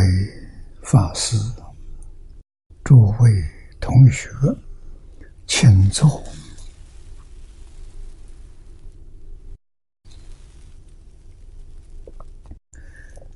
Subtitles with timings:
[0.00, 0.06] 位
[0.82, 1.36] 法师、
[2.82, 3.30] 诸位
[3.78, 4.30] 同学，
[5.46, 6.24] 请坐，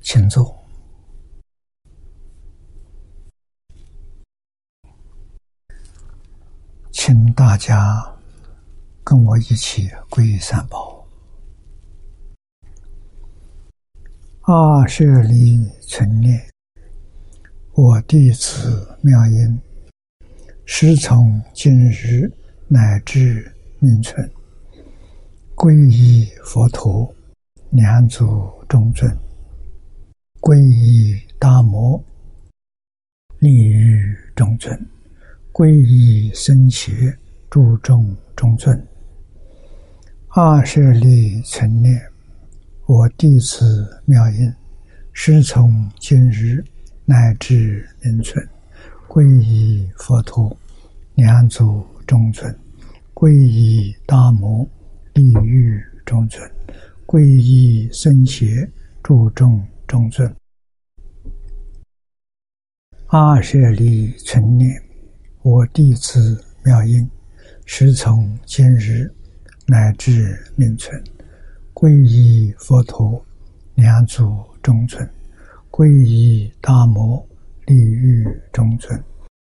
[0.01, 0.65] 请坐，
[6.91, 8.17] 请大家
[9.03, 11.05] 跟我一起皈依三宝。
[14.41, 16.54] 阿舍利存念，
[18.07, 19.59] 弟子妙音，
[20.63, 22.31] 师从今日
[22.67, 24.29] 乃至命存，
[25.55, 27.11] 皈依佛陀，
[27.71, 28.23] 两祖
[28.69, 29.11] 中尊，
[30.39, 31.99] 皈依大摩，
[33.39, 34.79] 利欲中尊，
[35.51, 37.17] 皈依僧伽，
[37.49, 38.87] 诸众中尊。
[40.27, 41.99] 二舍利存念。
[42.85, 44.53] 我弟子妙音，
[45.11, 46.63] 师从今日
[47.05, 48.43] 乃至名存，
[49.07, 50.57] 皈依佛陀，
[51.13, 52.53] 两祖中尊，
[53.13, 54.67] 皈依大摩，
[55.13, 56.51] 地狱中尊，
[57.05, 58.67] 皈依僧伽，
[59.03, 60.35] 诸众中尊。
[63.07, 64.81] 阿舍利存念，
[65.43, 67.07] 我弟子妙音，
[67.65, 69.13] 时从今日
[69.67, 71.01] 乃至命存。
[71.71, 73.23] 皈依佛陀，
[73.75, 75.07] 两祖中尊；
[75.77, 77.27] 皈依大摩，
[77.65, 78.97] 利欲中尊；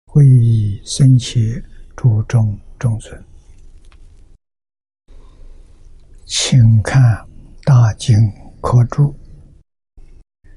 [0.07, 1.63] 皈依僧伽，
[1.95, 3.25] 诸众中尊。
[6.25, 7.01] 请看
[7.63, 8.17] 《大经
[8.61, 9.15] 科注》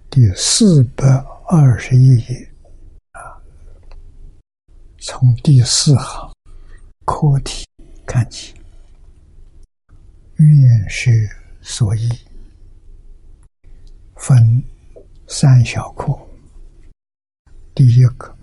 [0.09, 1.05] 第四百
[1.47, 2.51] 二十一页，
[3.11, 3.37] 啊，
[4.97, 6.33] 从第四行
[7.05, 7.67] 课题
[8.07, 8.55] 看起，
[10.37, 11.29] 愿是。
[11.61, 12.09] 所以
[14.15, 14.63] 分
[15.31, 16.11] 三小课。
[17.75, 18.35] 第一个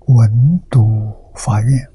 [0.00, 1.90] 文读法院，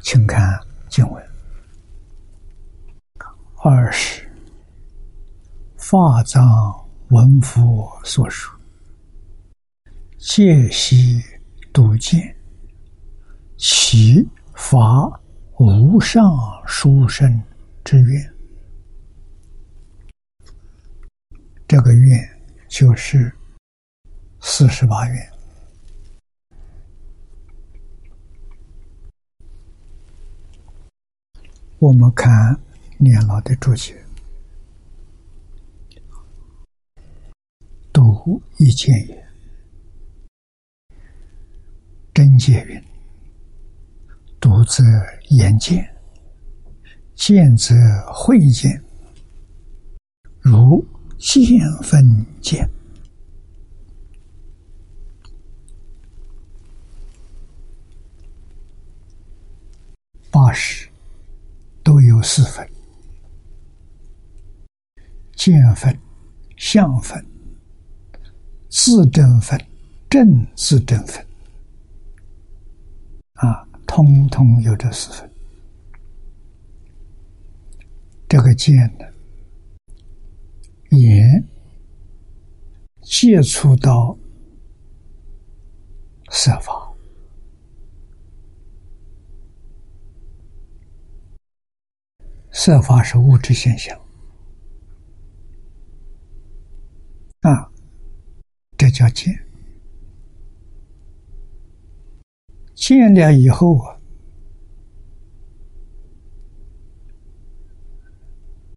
[0.00, 0.58] 请看
[0.88, 1.24] 经文。
[3.62, 4.28] 二是
[5.76, 6.44] 法藏
[7.10, 8.52] 文佛所述，
[10.18, 11.22] 戒悉
[11.72, 12.36] 读见，
[13.56, 14.28] 其。
[14.54, 15.20] 法
[15.58, 16.22] 无上
[16.66, 17.42] 殊胜
[17.84, 18.31] 之愿，
[21.72, 22.38] 这个愿
[22.68, 23.34] 就是
[24.42, 25.32] 四十八愿。
[31.78, 32.60] 我们看
[32.98, 34.04] 年老的注解，
[37.90, 39.26] 读一见也，
[42.12, 42.84] 真解云。
[44.38, 44.84] 读则
[45.30, 45.90] 言见，
[47.14, 47.74] 见则
[48.12, 48.78] 会见，
[50.42, 50.86] 如
[51.22, 52.68] 见分见。
[60.30, 60.88] 八十
[61.84, 62.68] 都有四分：
[65.36, 65.96] 见分、
[66.56, 67.24] 相分、
[68.68, 69.58] 自证分、
[70.10, 71.24] 正自证分。
[73.34, 73.68] 啊。
[73.84, 75.30] 通通有这四分，
[78.26, 79.04] 这个见呢，
[80.92, 81.42] 也
[83.00, 84.14] 接触到
[86.30, 86.94] 色法，
[92.50, 93.98] 色法是物质现象
[97.40, 97.72] 啊，
[98.76, 99.34] 这叫见。
[102.74, 103.98] 见了以后啊，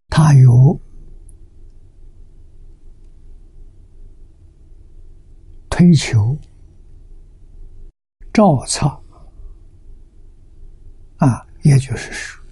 [0.08, 0.80] 他有
[5.76, 6.34] 推求、
[8.32, 8.98] 照擦
[11.18, 12.42] 啊，也就是说，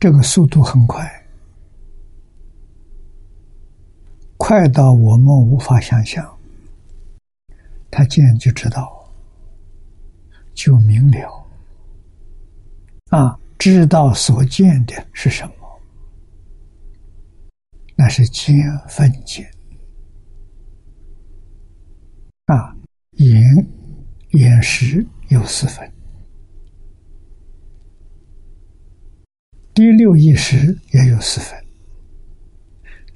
[0.00, 1.26] 这个速度很快，
[4.38, 6.26] 快到我们无法想象。
[7.90, 8.90] 他见就知道。
[10.54, 11.46] 就明了
[13.10, 15.80] 啊，知道所见的是什么？
[17.94, 18.56] 那是见
[18.88, 19.46] 分见
[22.48, 22.74] 啊，
[23.18, 23.66] 眼
[24.30, 25.92] 眼识有四分，
[29.74, 31.62] 第六意识也有四分，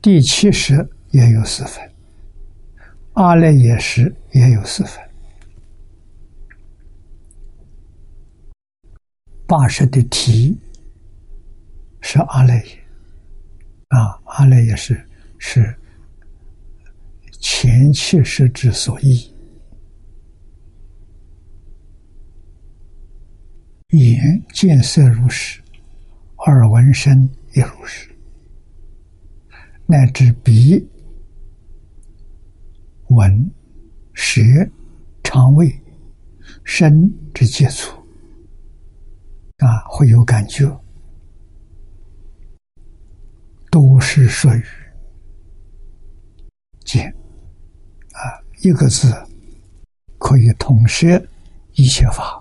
[0.02, 1.90] 第七识也有四分，
[3.14, 5.02] 阿赖耶识也有四分。
[9.46, 10.60] 八十的体
[12.02, 12.84] 是阿赖耶，
[13.88, 15.08] 啊，阿赖耶识
[15.38, 15.74] 是
[17.42, 19.28] 前七识之所依。
[23.88, 25.60] 眼见色如是，
[26.46, 28.08] 耳闻声也如是，
[29.86, 30.88] 乃至鼻、
[33.08, 33.50] 闻、
[34.14, 34.40] 舌、
[35.24, 35.68] 肠胃、
[36.64, 37.90] 身之接触，
[39.58, 40.64] 啊，会有感觉，
[43.68, 44.62] 都是属于
[46.84, 47.12] 见，
[48.64, 49.12] 一个字
[50.18, 51.20] 可以统摄
[51.72, 52.40] 一切法。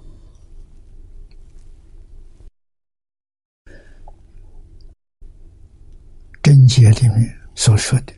[6.44, 8.14] 真解里面所说的，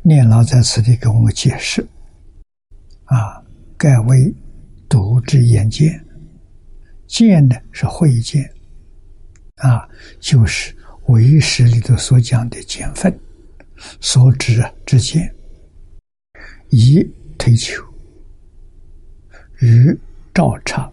[0.00, 1.86] 念老在此地给我们解释：
[3.04, 3.44] 啊，
[3.76, 4.34] 盖为
[4.88, 6.02] 独之眼见，
[7.06, 8.50] 见呢是慧见，
[9.56, 9.86] 啊，
[10.18, 10.74] 就是
[11.08, 13.20] 唯识里头所讲的见分，
[14.00, 15.34] 所指之见，
[16.70, 17.06] 以
[17.36, 17.82] 推求。
[19.60, 19.98] 与
[20.32, 20.90] 照察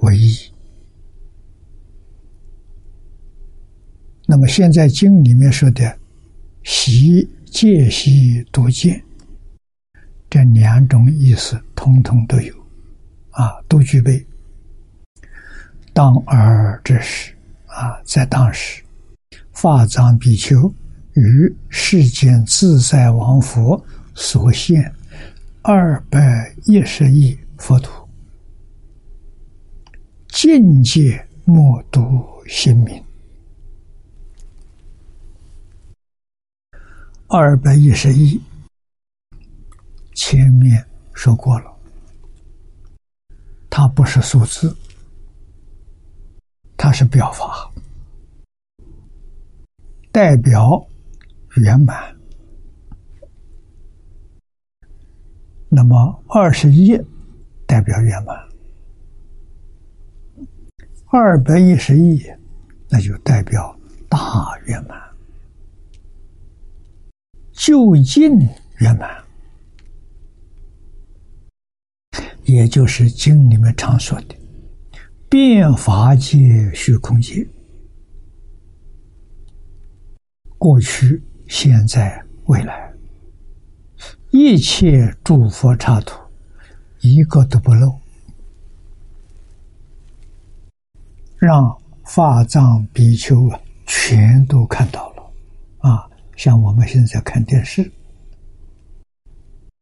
[0.00, 0.34] 为一。
[4.26, 5.98] 那么现在经里面说的
[6.64, 9.04] “习戒习多见”
[10.30, 12.54] 这两种意思，通通都有，
[13.32, 14.24] 啊，都具备。
[15.92, 17.34] 当尔之时，
[17.66, 18.82] 啊，在当时，
[19.52, 20.72] 法藏比丘
[21.14, 23.82] 于世间自在王佛
[24.14, 24.92] 所现
[25.62, 28.08] 二百一十亿佛土，
[30.28, 32.02] 境界莫度
[32.48, 33.02] 心明。
[37.28, 38.40] 二百一十亿，
[40.14, 41.72] 前面说过了，
[43.70, 44.76] 它不是数字，
[46.76, 47.70] 它是表法，
[50.12, 50.86] 代表
[51.62, 52.14] 圆满。
[55.68, 56.96] 那么二十一
[57.66, 58.36] 代表圆满，
[61.06, 62.22] 二百一十一
[62.88, 63.76] 那就代表
[64.08, 65.00] 大圆满。
[67.52, 68.38] 就近
[68.78, 69.24] 圆满，
[72.44, 74.36] 也就是经里面常说的
[75.28, 77.44] 变法界、虚空界，
[80.58, 81.22] 过去、
[81.56, 82.92] 现在、未来，
[84.32, 86.18] 一切诸佛刹土，
[87.00, 87.96] 一个都不漏，
[91.38, 95.32] 让法藏比丘啊，全都看到了。
[95.78, 96.10] 啊。
[96.34, 97.88] 像我们现在看电视，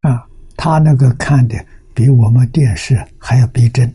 [0.02, 1.56] 啊，他那个看的
[1.94, 3.88] 比我们电视还要逼真，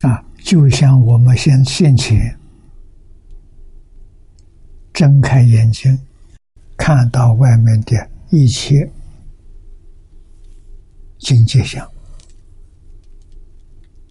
[0.00, 2.34] 啊，就像我们现现前
[4.94, 5.94] 睁开眼睛，
[6.74, 8.90] 看到外面的一切
[11.18, 11.86] 境界相，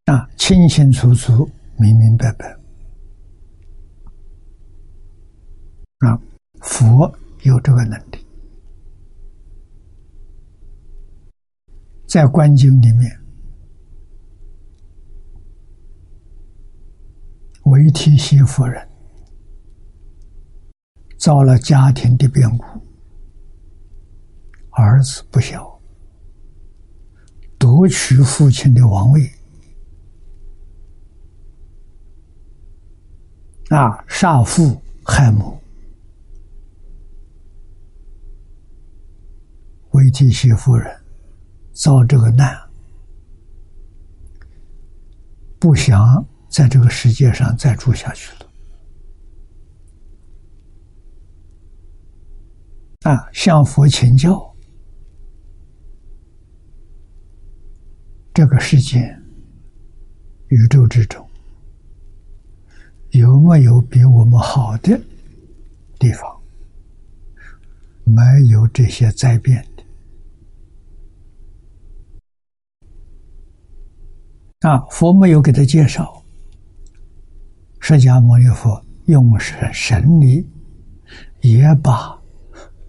[0.05, 1.49] 啊，清清楚楚。
[1.79, 2.55] 明明白白
[6.07, 6.21] 啊！
[6.61, 8.23] 佛有这个能力，
[12.07, 13.19] 在观经里面，
[17.69, 18.87] 维提西夫人
[21.19, 22.65] 遭了家庭的变故，
[24.71, 25.77] 儿子不孝，
[27.57, 29.29] 夺取父亲的王位。
[33.69, 34.01] 啊！
[34.07, 35.59] 杀父害母，
[39.91, 40.97] 维提西夫人
[41.73, 42.57] 遭这个难，
[45.59, 48.47] 不想在这个世界上再住下去了。
[53.03, 53.29] 啊！
[53.31, 54.53] 向佛请教，
[58.33, 58.99] 这个世界
[60.47, 61.25] 宇宙之中。
[63.11, 64.99] 有没有比我们好的
[65.97, 66.41] 地方？
[68.03, 69.65] 没有这些灾变
[74.61, 74.79] 啊！
[74.89, 76.25] 佛没有给他介绍。
[77.89, 80.45] 释迦牟尼佛用神神力，
[81.39, 82.21] 也把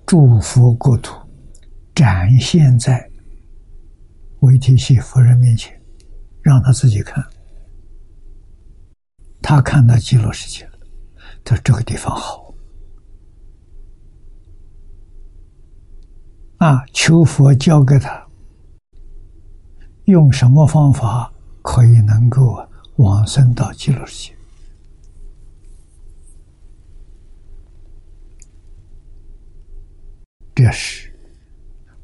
[0.05, 1.17] 诸佛国土
[1.95, 3.09] 展现在
[4.41, 5.81] 维提西夫人面前，
[6.43, 7.25] 让他自己看。
[9.41, 10.73] 他看到极乐世界了，
[11.45, 12.53] 他说：“这个地方好
[16.57, 18.27] 啊！”求佛教给他
[20.07, 24.38] 用什么方法可以能够往生到极乐世界。
[30.59, 31.09] 这是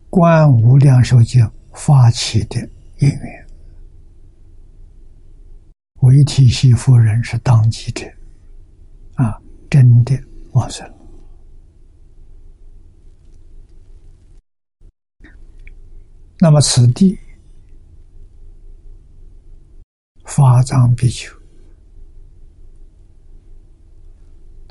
[0.08, 2.60] 观无量寿经发起的
[3.00, 3.46] 因缘。
[6.02, 8.06] 韦提希夫人是当机者，
[9.14, 10.16] 啊，真的
[10.52, 10.88] 往生。
[16.38, 17.18] 那么此地
[20.26, 21.36] 发藏比丘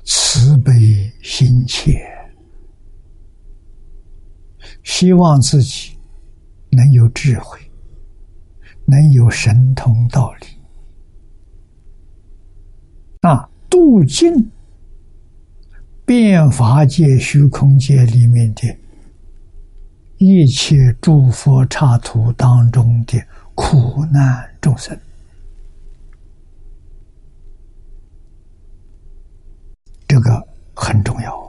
[0.05, 2.01] 慈悲心切。
[4.83, 5.97] 希望自己
[6.69, 7.59] 能有智慧，
[8.85, 10.47] 能有神通道理，
[13.21, 14.51] 啊，度尽
[16.05, 18.77] 变法界、虚空界里面的
[20.17, 23.21] 一切诸佛刹土当中的
[23.55, 24.97] 苦难众生，
[30.07, 31.42] 这个很重要。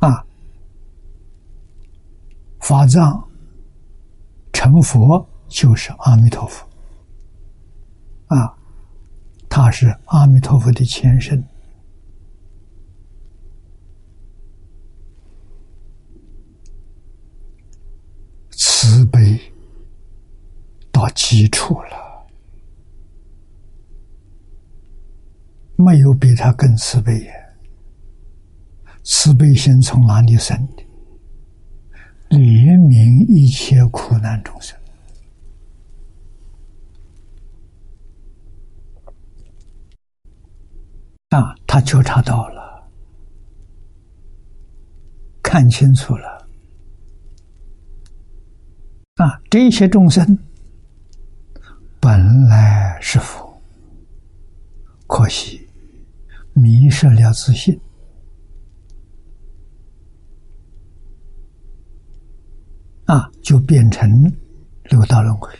[0.00, 0.26] 啊，
[2.60, 3.28] 法藏
[4.52, 6.66] 成佛就是阿弥陀佛。
[8.26, 8.56] 啊，
[9.48, 11.44] 他是阿弥陀佛的前身，
[18.50, 19.40] 慈悲
[20.92, 22.26] 到基础了，
[25.76, 27.34] 没有比他更慈悲呀。
[29.12, 30.84] 慈悲心从哪里生的？
[32.28, 34.78] 怜悯一切苦难众生
[41.30, 41.52] 啊！
[41.66, 42.88] 他觉察到了，
[45.42, 46.48] 看清楚了
[49.16, 49.42] 啊！
[49.50, 50.38] 这些众生
[51.98, 53.60] 本来是佛，
[55.08, 55.68] 可惜
[56.52, 57.78] 迷失了自信。
[63.10, 64.08] 啊，就变成
[64.84, 65.52] 六道轮回，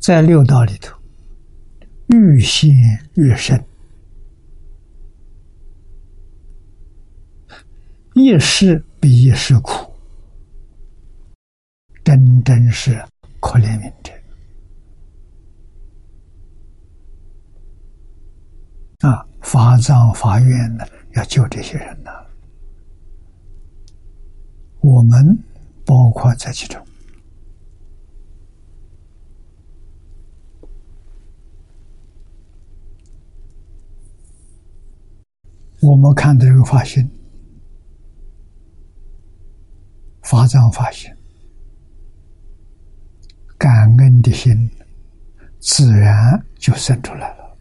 [0.00, 0.92] 在六道里头
[2.08, 2.74] 愈陷
[3.14, 3.64] 愈深，
[8.14, 9.92] 一世比一世苦，
[12.02, 13.00] 真真是
[13.38, 14.12] 可怜悯者
[19.08, 19.24] 啊！
[19.40, 20.84] 法藏法院呢，
[21.14, 22.10] 要救这些人呢，
[24.80, 25.38] 我们。
[25.88, 26.86] 包括在其中，
[35.80, 37.10] 我们看的这个发心、
[40.20, 41.10] 法藏发心，
[43.56, 44.70] 感恩的心
[45.58, 47.56] 自然就生出来了。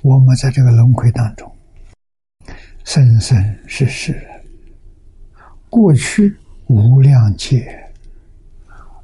[0.00, 1.54] 我们在这个轮回当中，
[2.82, 3.36] 生生
[3.66, 4.37] 世世。
[5.70, 7.92] 过去无量劫，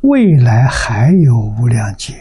[0.03, 2.15] 未来还有无量劫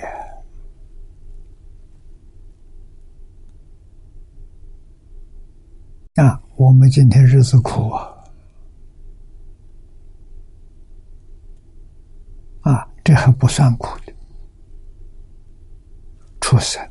[6.16, 6.42] 啊！
[6.56, 8.10] 我们今天日子苦啊！
[12.62, 14.14] 啊，这还不算苦的，
[16.40, 16.82] 畜生、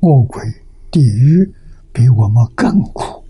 [0.00, 0.42] 恶鬼、
[0.90, 1.54] 地狱
[1.92, 3.24] 比我们更苦。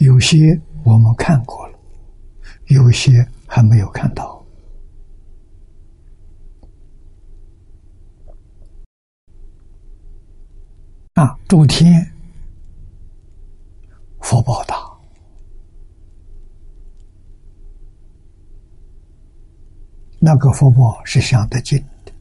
[0.00, 1.78] 有些我们看过了，
[2.68, 4.42] 有些还没有看到。
[11.12, 12.10] 啊，诸天
[14.22, 14.74] 福报大，
[20.18, 22.12] 那个福报是想得尽的。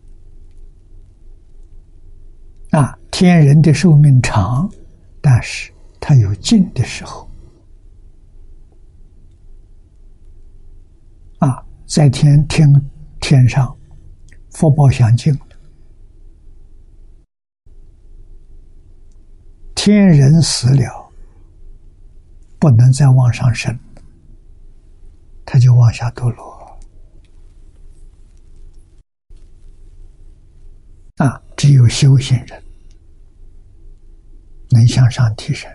[2.77, 4.69] 啊，天人的寿命长，
[5.21, 7.28] 但是他有尽的时候。
[11.89, 12.72] 在天天
[13.19, 13.75] 天上，
[14.51, 15.36] 福报相近
[19.74, 21.12] 天人死了，
[22.60, 23.75] 不能再往上升，
[25.43, 26.79] 他就往下堕落。
[31.17, 32.63] 啊，只有修行人
[34.69, 35.67] 能向上提升。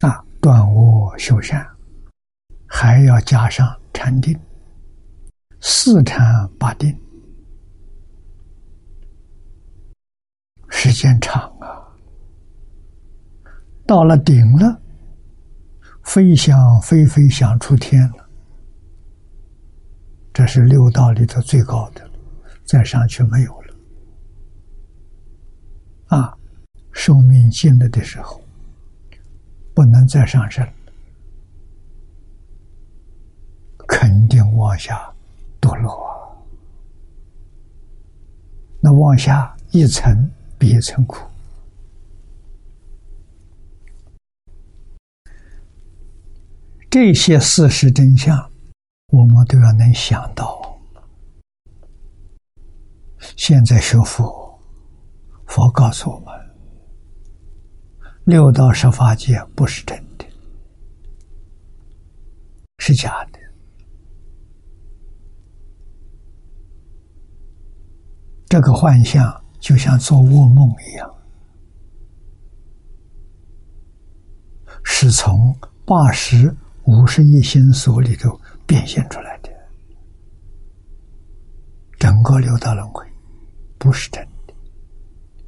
[0.00, 0.22] 啊。
[0.42, 1.64] 断恶修善，
[2.66, 4.36] 还要加上禅定，
[5.60, 6.92] 四禅八定，
[10.68, 11.86] 时间长啊！
[13.86, 14.82] 到了顶了，
[16.02, 18.28] 飞翔飞飞想出天了。
[20.32, 22.10] 这是六道里头最高的，
[22.64, 23.76] 再上去没有了。
[26.08, 26.36] 啊，
[26.90, 28.41] 寿命尽了的时候，
[29.74, 30.66] 不能再上升，
[33.88, 35.12] 肯定往下
[35.60, 36.10] 堕落。
[38.80, 41.24] 那往下一层比一层苦，
[46.90, 48.50] 这些事实真相，
[49.06, 50.60] 我们都要能想到。
[53.36, 54.58] 现在学佛，
[55.46, 56.41] 佛告诉我们，
[58.24, 60.24] 六道十法界不是真的，
[62.78, 63.38] 是假的。
[68.46, 71.14] 这个幻象就像做噩梦一样，
[74.84, 76.54] 是从八十
[76.84, 79.50] 五十一心所里头变现出来的。
[81.98, 83.04] 整个六道轮回
[83.78, 84.54] 不是真的，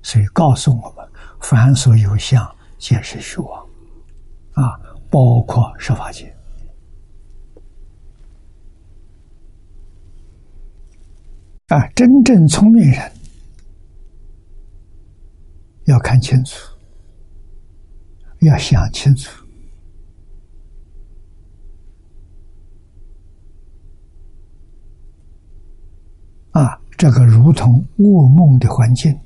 [0.03, 1.09] 所以告诉我们：
[1.41, 2.54] 凡所有相，
[2.85, 3.66] 皆是虚妄。
[4.53, 4.79] 啊，
[5.11, 6.31] 包括设法界。
[11.68, 13.11] 啊，真正聪明人
[15.87, 16.77] 要看清楚，
[18.40, 19.33] 要想清楚。
[26.51, 29.18] 啊，这个如同噩梦的环境，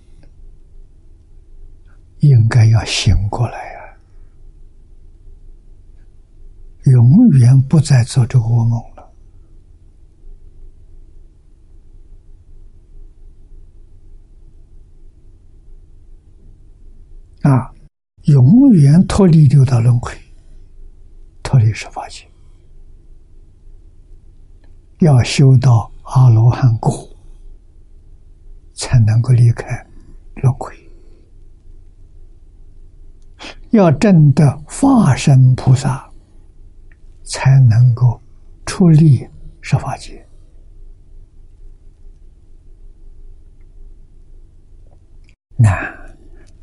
[2.20, 3.96] 应该要醒过来啊！
[6.84, 9.12] 永远不再做这个噩梦了。
[17.42, 17.72] 啊，
[18.24, 20.12] 永远脱离六道轮回，
[21.42, 22.26] 脱离十法界，
[25.00, 27.08] 要修到阿罗汉果，
[28.74, 29.86] 才能够离开
[30.36, 30.74] 轮回；
[33.70, 36.08] 要证得化身菩萨，
[37.24, 38.20] 才能够
[38.64, 39.28] 出力
[39.60, 40.26] 十法界。
[45.56, 45.94] 难，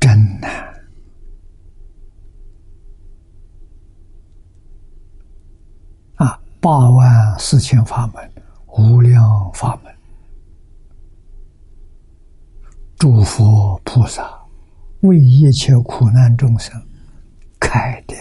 [0.00, 0.50] 真难
[6.16, 6.40] 啊。
[6.60, 8.32] 八万四千法门，
[8.66, 9.94] 无量法门，
[12.96, 14.28] 诸佛菩萨
[15.02, 16.74] 为一切苦难众生
[17.66, 18.14] 开的。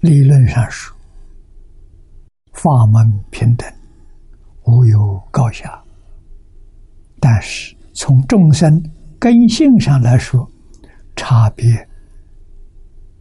[0.00, 0.96] 理论上说，
[2.52, 3.72] 法门平等，
[4.64, 5.80] 无有高下。
[7.20, 8.82] 但是从众生
[9.20, 10.50] 根性上来说，
[11.14, 11.88] 差别。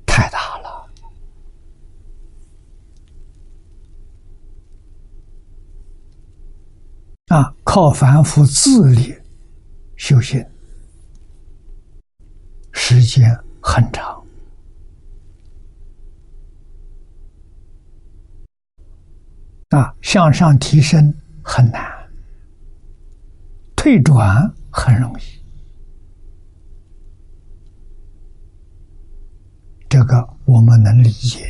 [0.05, 0.89] 太大了！
[7.27, 9.15] 啊，靠凡夫自力
[9.95, 10.45] 修行，
[12.77, 14.21] 时间很长。
[19.69, 21.81] 啊，向上提升很难，
[23.75, 25.23] 退转很容易。
[29.89, 31.47] 这个我们能理解，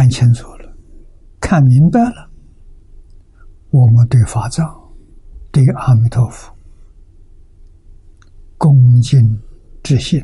[0.00, 0.74] 看清楚了，
[1.42, 2.30] 看明白了，
[3.68, 4.66] 我们对法藏、
[5.52, 6.50] 对阿弥陀佛
[8.56, 9.20] 恭敬
[9.82, 10.18] 之心，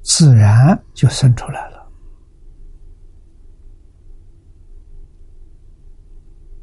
[0.00, 1.92] 自然就生出来了。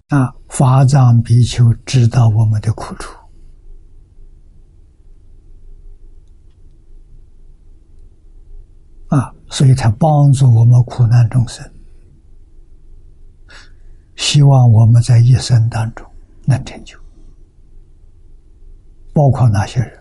[0.07, 3.15] 啊，法藏比丘知道我们的苦处，
[9.09, 11.63] 啊，所以他帮助我们苦难众生，
[14.21, 16.05] 希望我们在一生当中
[16.45, 16.95] 能成就。
[19.13, 19.99] 包括哪些人？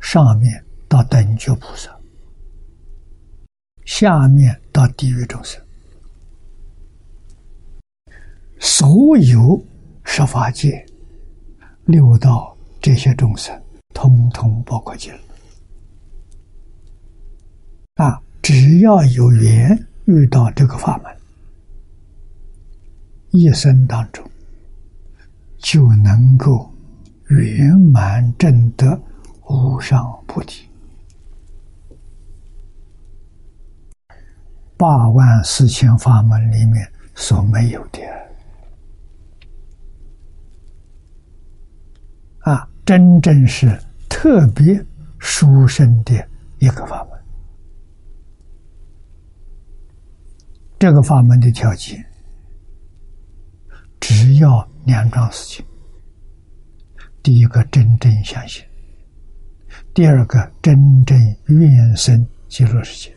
[0.00, 1.90] 上面到等觉菩萨，
[3.84, 5.60] 下面到地狱众生。
[8.60, 9.60] 所有
[10.04, 10.86] 十法界、
[11.84, 13.60] 六道这些众生，
[13.92, 15.12] 通通包括进
[17.96, 18.06] 来。
[18.06, 21.16] 啊，只要有缘遇到这个法门，
[23.32, 24.22] 一生当中
[25.56, 26.70] 就能够
[27.28, 29.00] 圆满证得
[29.48, 30.68] 无上菩提。
[34.76, 38.00] 八万四千法门里面所没有的
[42.40, 44.84] 啊，真正是特别
[45.18, 47.18] 殊胜的一个法门。
[50.78, 52.04] 这个法门的条件，
[54.02, 55.64] 只要两桩事情：
[57.22, 58.64] 第一个，真正相信；
[59.94, 63.16] 第二个，真正愿生极乐世界。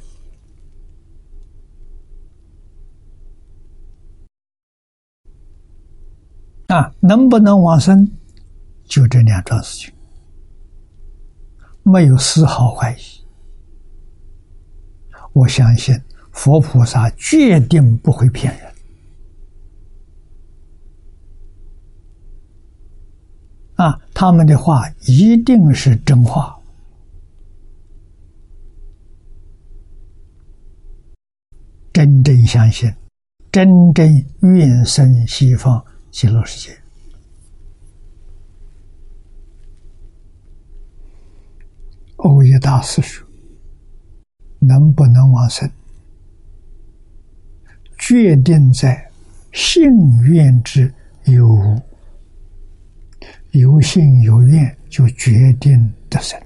[6.67, 8.07] 啊，能不能往生？
[8.85, 9.93] 就这两桩事情，
[11.81, 13.25] 没有丝毫怀疑。
[15.33, 15.99] 我相信
[16.31, 18.71] 佛菩萨决定不会骗人。
[23.75, 26.57] 啊，他们的话一定是真话。
[31.91, 32.91] 真正相信，
[33.51, 34.09] 真正
[34.41, 35.85] 愿生西方。
[36.11, 36.77] 极乐世界，
[42.15, 43.27] 欧耶大师说
[44.59, 45.69] ：“能不能往生，
[47.97, 49.11] 决定在
[49.51, 49.83] 信
[50.23, 50.93] 愿之
[51.25, 51.81] 有无。
[53.59, 56.39] 有信有愿，就决定得生。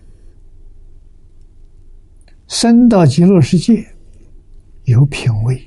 [2.47, 3.85] 生到极乐世界，
[4.85, 5.61] 有品位。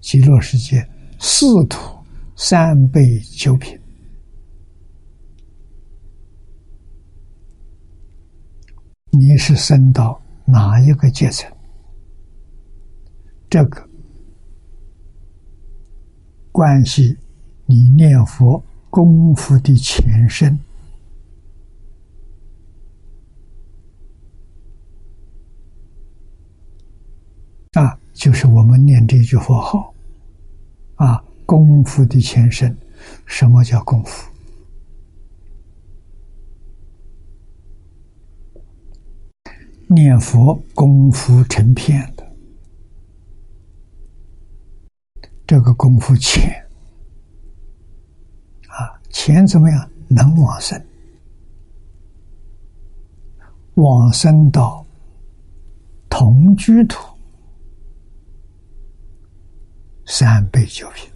[0.00, 0.86] 极乐世界
[1.18, 1.94] 四土。”
[2.38, 3.80] 三杯九品，
[9.10, 11.50] 你是升到哪一个阶层？
[13.48, 13.88] 这个
[16.52, 17.16] 关系
[17.64, 18.62] 你念佛
[18.96, 20.58] 功夫的前身
[27.74, 29.94] 啊，就是我们念这句佛号
[30.94, 31.22] 啊。
[31.44, 32.74] 功夫的前身，
[33.26, 34.32] 什么叫功夫？
[39.88, 42.26] 念佛功夫成片的，
[45.46, 46.65] 这个功夫浅
[49.16, 49.90] 钱，怎么样？
[50.08, 50.80] 能往生，
[53.76, 54.84] 往生到
[56.10, 56.98] 同居土
[60.04, 61.10] 三倍九品。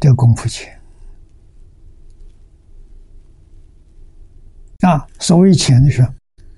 [0.00, 0.78] 这功夫钱
[4.80, 5.08] 啊！
[5.18, 6.06] 所谓钱的是，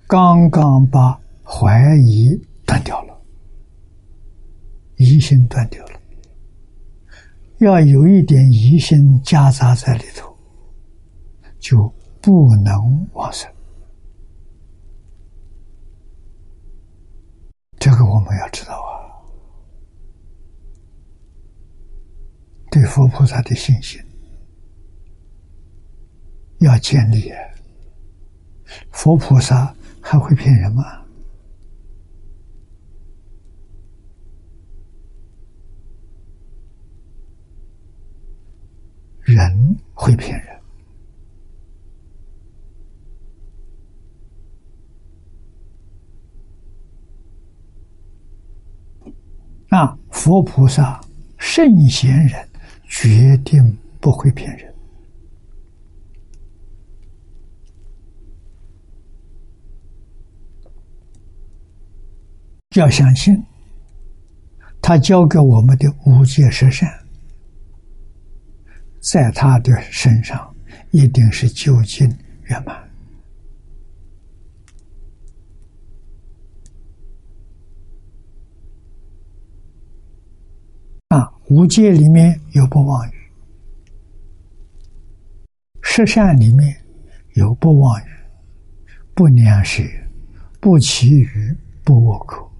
[0.08, 3.16] 刚刚把怀疑断掉了，
[4.96, 5.95] 疑心断掉了。
[7.58, 10.36] 要有一点疑心夹杂在里头，
[11.58, 13.50] 就不能往生。
[17.78, 18.92] 这个我们要知道啊。
[22.70, 23.98] 对佛菩萨的信心
[26.58, 27.32] 要建立。
[28.90, 31.05] 佛菩萨还会骗人吗？
[39.26, 40.56] 人会骗人。
[49.68, 50.98] 那，佛菩萨
[51.36, 52.48] 圣贤人。
[52.88, 54.72] 决定不会骗人，
[62.76, 63.44] 要相信
[64.80, 66.88] 他教给我们的五戒十善，
[69.10, 70.54] 在他的身上
[70.90, 72.08] 一定是究竟
[72.46, 72.76] 圆满
[81.08, 81.32] 啊！
[81.48, 82.40] 五戒里面。
[82.52, 83.12] 有不妄语，
[85.82, 86.74] 十善里面
[87.34, 88.10] 有不妄语，
[89.14, 89.82] 不良舌，
[90.58, 92.50] 不绮语，不恶口，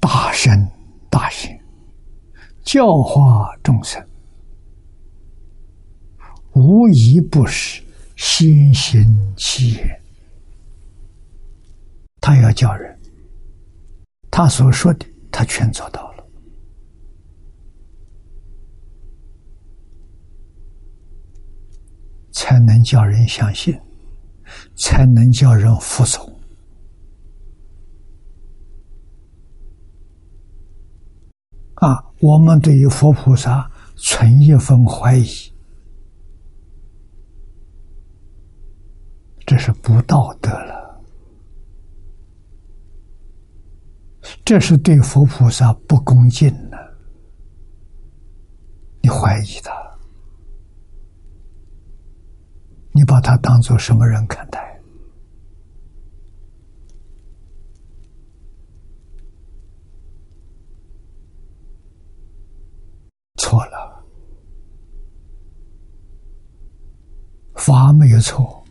[0.00, 0.68] 大声
[1.08, 1.56] 大行，
[2.64, 4.04] 教化众生，
[6.54, 7.80] 无一不是
[8.16, 9.04] 先行
[9.36, 10.00] 其言。
[12.20, 12.98] 他要叫人，
[14.28, 16.26] 他所说的，他全做到了，
[22.32, 23.78] 才能叫人相信，
[24.74, 26.33] 才能叫人服从。
[31.74, 35.26] 啊，我们对于佛菩萨存一份怀疑。
[39.46, 41.02] 这是不道德了。
[44.44, 46.78] 这是对佛菩萨不恭敬了。
[49.02, 49.72] 你怀疑他。
[52.92, 54.73] 你把他当做什么人看待？
[67.64, 68.62] 法没有错，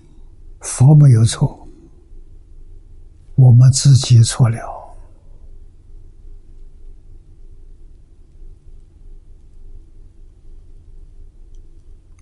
[0.59, 1.67] 佛没有错，
[3.33, 4.59] 我们自己错了。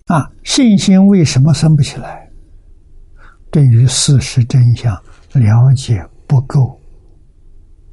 [0.06, 2.30] 啊，信心为什么升不起来？
[3.50, 4.94] 对于事实真相
[5.34, 6.80] 了解不够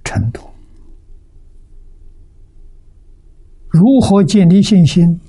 [0.06, 0.40] 程度。
[3.68, 5.20] 如何建立信心？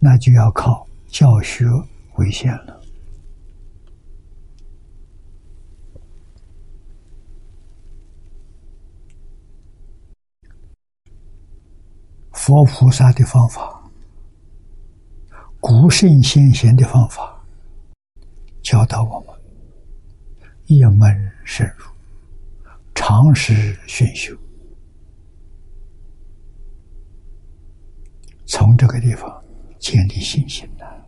[0.00, 1.66] 那就要靠教学
[2.14, 2.80] 为先了。
[12.32, 13.90] 佛菩萨的方法，
[15.60, 17.44] 古圣先贤的方法，
[18.62, 19.36] 教导我们
[20.66, 21.84] 一门深入，
[22.94, 24.34] 长时熏修。
[28.46, 29.44] 从这个地方
[29.78, 31.06] 建立信心的，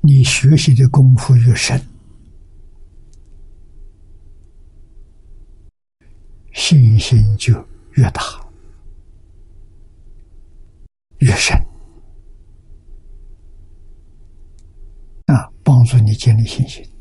[0.00, 1.80] 你学习的功夫越深，
[6.52, 7.52] 信心就
[7.94, 8.22] 越大、
[11.18, 11.56] 越深
[15.26, 16.95] 啊，帮助你建立信心。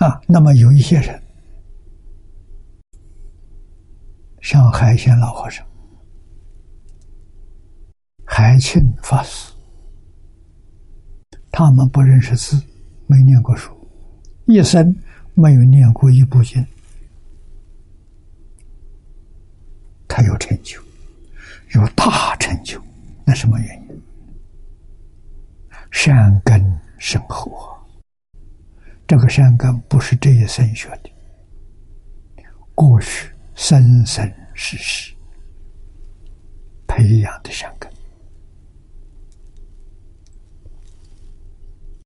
[0.00, 1.22] 啊，那么有一些人，
[4.40, 5.62] 像海鲜老和尚、
[8.24, 9.52] 海庆法师，
[11.52, 12.58] 他们不认识字，
[13.06, 13.70] 没念过书，
[14.46, 14.96] 一生
[15.34, 16.64] 没有念过一部经，
[20.08, 20.80] 他有成就，
[21.74, 22.82] 有大成就，
[23.26, 24.02] 那什么原因？
[25.90, 27.79] 善根深厚啊。
[29.10, 31.10] 这个善根不是这一生学的，
[32.76, 35.12] 过去生生世世
[36.86, 37.90] 培养的善根。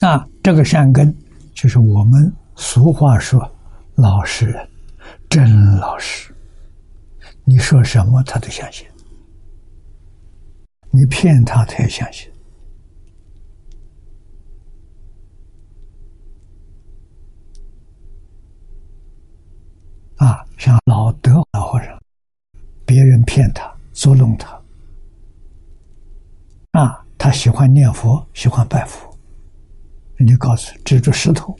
[0.00, 1.14] 那这个善根，
[1.52, 3.38] 就是我们俗话说
[3.96, 4.66] “老实人”，
[5.28, 6.34] 真老实。
[7.44, 8.86] 你说什么，他都相信；
[10.90, 12.32] 你骗他，他也相信。
[20.16, 22.00] 啊，像老德老和尚，
[22.86, 24.60] 别人骗他、捉弄他，
[26.72, 29.10] 啊，他喜欢念佛，喜欢拜佛，
[30.18, 31.54] 你告诉指着石头，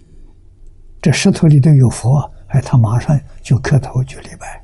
[1.03, 4.63] 这石头里头有佛，哎，他马上就磕头就礼拜，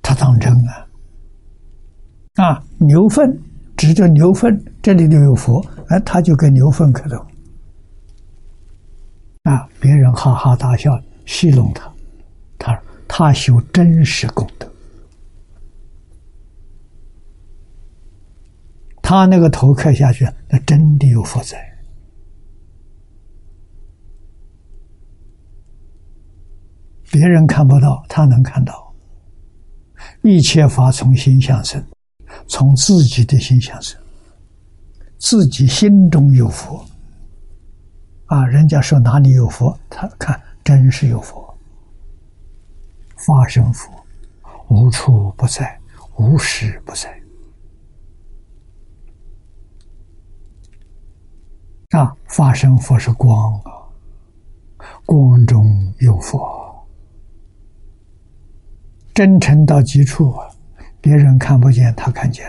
[0.00, 0.86] 他当真啊？
[2.36, 3.38] 啊，牛粪
[3.76, 7.26] 指着牛粪，这里头有佛，哎，他就跟牛粪磕头。
[9.46, 9.68] 啊！
[9.78, 10.90] 别人哈哈大笑，
[11.24, 11.94] 戏弄他，
[12.58, 14.68] 他他修真实功德，
[19.00, 21.56] 他那个头磕下去，那真的有佛在。
[27.12, 28.92] 别人看不到，他能看到。
[30.22, 31.80] 一切法从心相生，
[32.48, 33.96] 从自己的心相生，
[35.18, 36.84] 自己心中有佛。
[38.26, 41.56] 啊，人家说哪里有佛，他看真是有佛，
[43.16, 43.88] 法身佛，
[44.68, 45.78] 无处不在，
[46.16, 47.22] 无时不在。
[51.90, 53.70] 啊，法身佛是光啊，
[55.04, 56.84] 光中有佛，
[59.14, 60.50] 真诚到极处啊，
[61.00, 62.44] 别人看不见，他看见。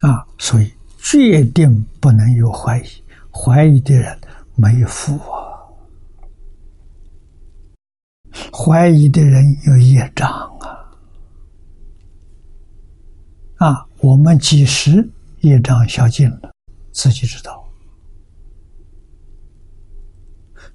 [0.00, 2.84] 啊，所以决定不能有怀疑，
[3.30, 4.18] 怀疑的人
[4.56, 5.60] 没福啊，
[8.50, 10.88] 怀疑的人有业障啊，
[13.56, 15.06] 啊，我们几时
[15.40, 16.50] 业障消尽了，
[16.92, 17.62] 自己知道，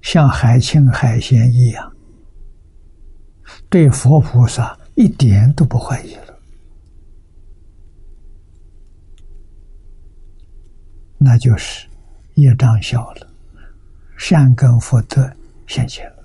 [0.02, 1.92] 像海清海贤一样，
[3.68, 6.22] 对佛菩萨一点都不怀疑了。
[11.18, 11.88] 那就是
[12.34, 13.26] 业障小了，
[14.16, 15.30] 善根福德
[15.66, 16.16] 现前了。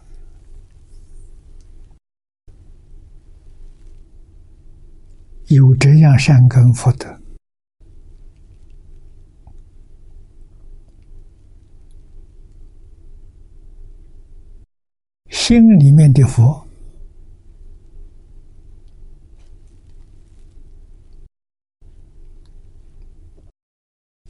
[5.48, 7.20] 有这样善根福德，
[15.30, 16.66] 心里面的佛。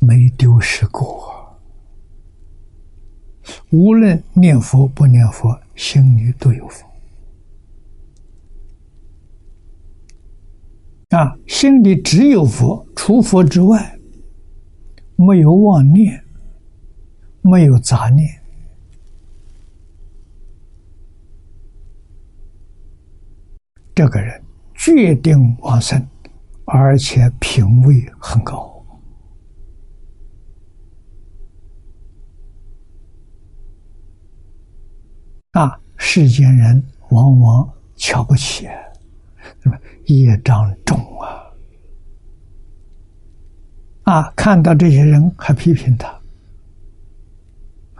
[0.04, 1.60] 没丢失过，
[3.72, 6.86] 无论念佛不念佛，心里都有佛。
[11.10, 14.00] 啊，心里只有佛，除佛之外，
[15.18, 16.24] 没有妄念，
[17.42, 18.42] 没有杂念，
[23.94, 24.42] 这个人
[24.74, 26.08] 决定往生，
[26.66, 28.72] 而且品位很高。
[35.52, 38.68] 啊，世间人往往瞧不起，
[39.62, 39.80] 是吧？
[40.08, 41.46] 业障重啊！
[44.04, 46.10] 啊，看到这些人还批评他、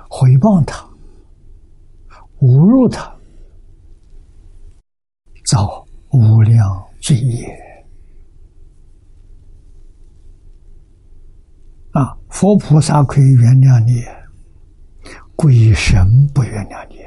[0.10, 0.84] 诽谤他、
[2.40, 3.16] 侮辱他，
[5.46, 7.48] 造无量罪业。
[11.92, 14.04] 啊，佛菩萨可以原谅你，
[15.36, 16.98] 鬼神不原谅你。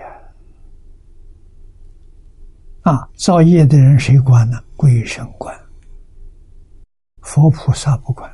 [2.84, 4.62] 啊，造业的人谁管呢？
[4.76, 5.58] 鬼神管，
[7.22, 8.30] 佛菩萨不管。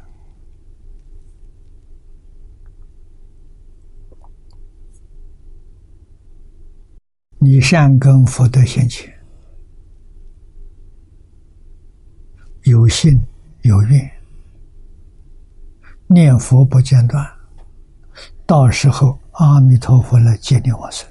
[7.39, 9.09] 你善根福德现前，
[12.65, 13.19] 有信
[13.63, 14.11] 有愿，
[16.09, 17.25] 念佛不间断，
[18.47, 21.10] 到时候阿弥陀佛来接你往生。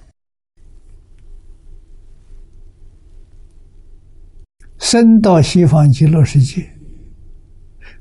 [4.79, 6.67] 生到西方极乐世界，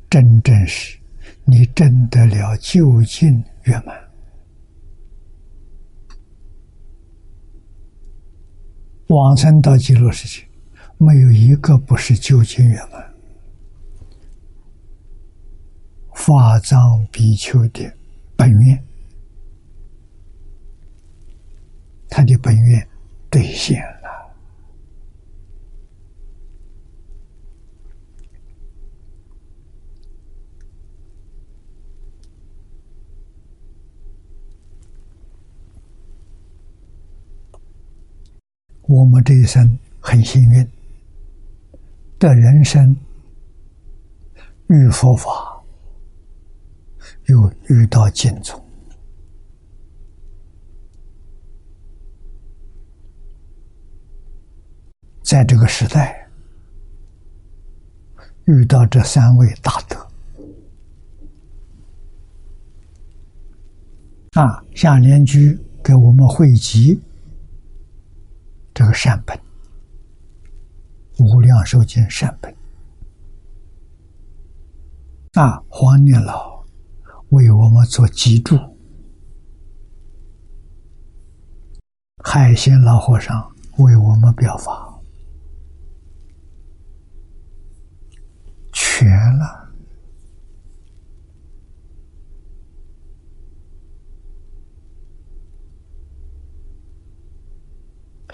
[0.08, 0.96] 真正是
[1.44, 3.94] 你证得了究竟圆满。
[9.08, 10.46] 往生到极乐世界，
[10.98, 13.04] 没有一个不是究竟圆满。
[16.14, 17.92] 法藏比丘的
[18.36, 18.84] 本愿，
[22.08, 22.88] 他的本愿
[23.28, 23.97] 兑现。
[38.88, 40.66] 我们这一生很幸运，
[42.18, 42.96] 的人生
[44.68, 45.30] 遇佛法，
[47.26, 48.58] 又遇到净宗，
[55.22, 56.26] 在这个时代
[58.46, 59.96] 遇到这三位大德
[64.40, 65.54] 啊，下莲居
[65.84, 66.98] 给我们汇集。
[68.78, 69.36] 这个善本，
[71.18, 72.54] 无量寿经善本
[75.32, 75.60] 大！
[75.68, 76.64] 黄念老
[77.30, 78.56] 为我们做脊柱，
[82.22, 84.96] 海鲜老和尚为我们表法，
[88.72, 89.08] 全
[89.38, 89.57] 了。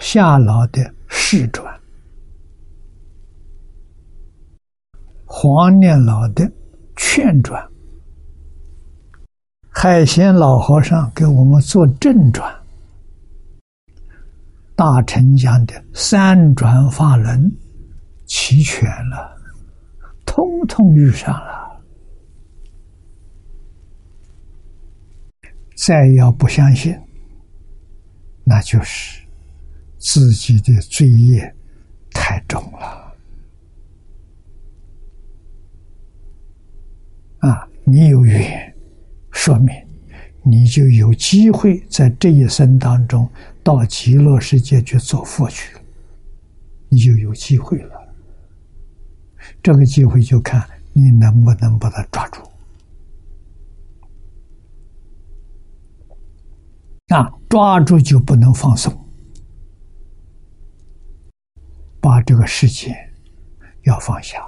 [0.07, 1.81] 夏老的世传，
[5.25, 6.49] 黄念老的
[6.95, 7.67] 劝传，
[9.67, 12.55] 海贤老和尚给我们做正传，
[14.75, 17.51] 大臣讲的三转法轮
[18.27, 19.35] 齐全了，
[20.23, 21.81] 通通遇上了。
[25.75, 26.95] 再要不相信，
[28.43, 29.24] 那就是。
[30.05, 31.51] 自己的罪业
[32.11, 33.15] 太重了
[37.39, 37.67] 啊！
[37.83, 38.71] 你有缘，
[39.31, 39.75] 说明
[40.43, 43.27] 你就有机会在这一生当中
[43.63, 45.81] 到极乐世界去做佛去了，
[46.89, 47.99] 你就有机会了。
[49.63, 52.43] 这个机会就看你能不能把它抓住
[57.07, 57.27] 啊！
[57.49, 59.04] 抓住就不能放松。
[62.05, 62.95] 把这个世界
[63.81, 64.47] 要放下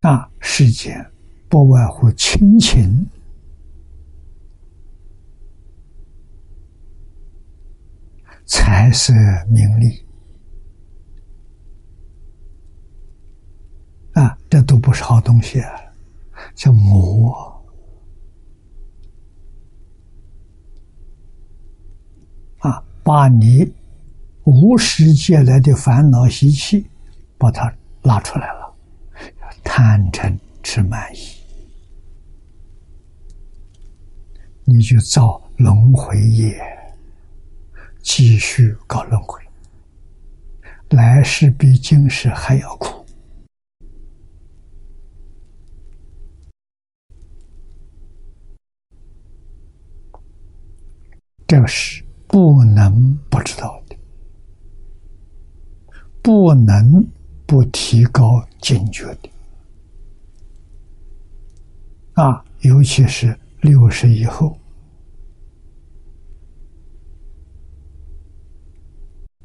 [0.00, 0.30] 啊！
[0.40, 1.12] 世间
[1.50, 3.06] 不外乎亲情、
[8.46, 9.12] 财色
[9.50, 10.06] 名利
[14.14, 15.70] 啊，这都不是好东西啊，
[16.54, 17.62] 叫魔
[22.60, 23.72] 啊，把你
[24.42, 26.84] 无始借来的烦恼习气，
[27.38, 28.74] 把它拉出来了，
[29.62, 31.18] 贪嗔痴慢疑。
[34.64, 36.60] 你就造轮回业，
[38.02, 39.40] 继续搞轮回，
[40.88, 43.06] 来世比今世还要苦。
[51.46, 52.04] 这个是
[52.36, 53.96] 不能不知道的，
[56.20, 57.02] 不能
[57.46, 59.30] 不提高警觉的
[62.12, 63.34] 啊，尤其是。
[63.62, 64.56] 六十以后，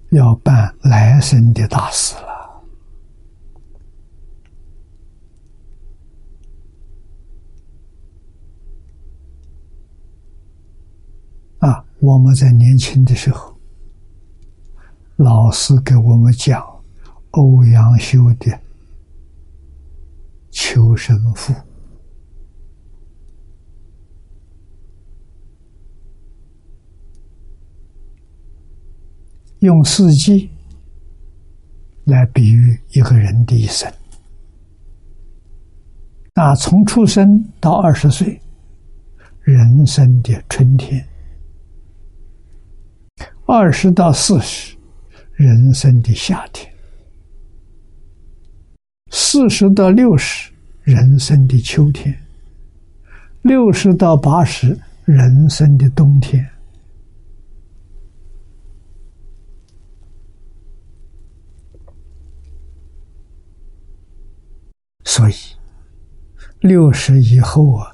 [0.10, 2.64] 要办来生的大事了。
[11.60, 13.56] 啊，我们在年轻的时候，
[15.18, 16.60] 老师给我们讲
[17.30, 18.52] 欧阳修的
[20.49, 21.54] 《求生赋》。
[29.60, 30.49] 用四季
[32.06, 33.93] 来比喻一个人的一生，
[36.34, 38.41] 那从出生到二十岁，
[39.41, 40.99] 人生的春天；
[43.54, 44.78] 二十到四十，
[45.34, 46.72] 人生的夏天；
[49.10, 50.49] 四十到六十，
[50.84, 52.14] 人生的秋天；
[53.41, 56.49] 六十到八十，人生的冬天。
[65.04, 65.34] 所以，
[66.62, 67.93] 六十以后啊，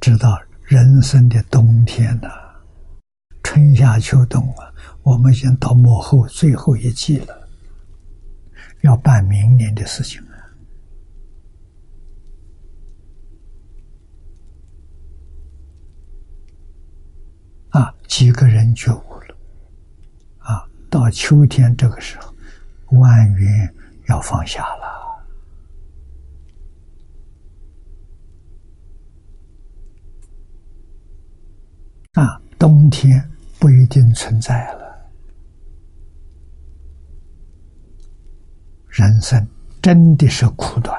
[0.00, 2.28] 知道人生的冬天呐，
[3.44, 4.65] 春夏秋冬啊，
[5.06, 7.48] 我们已经到幕后最后一季了，
[8.80, 10.36] 要办明年的事情了。
[17.68, 19.36] 啊，几个人觉悟了，
[20.38, 22.34] 啊，到秋天这个时候，
[22.98, 23.48] 万云
[24.08, 24.86] 要放下了。
[32.14, 33.30] 啊，冬天
[33.60, 34.85] 不一定存在了。
[38.96, 39.46] 人生
[39.82, 40.98] 真的是苦短，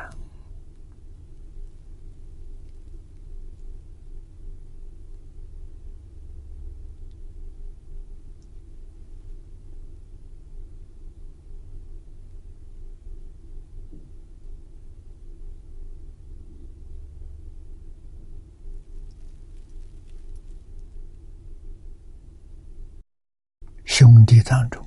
[23.86, 24.86] 兄弟当中，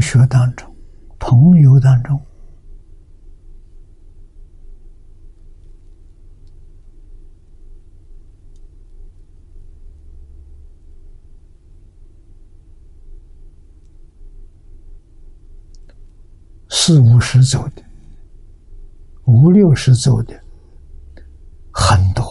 [0.00, 0.74] 学当中，
[1.18, 2.20] 朋友当中，
[16.68, 17.82] 四五十走的，
[19.26, 20.42] 五六十走的，
[21.72, 22.24] 很多。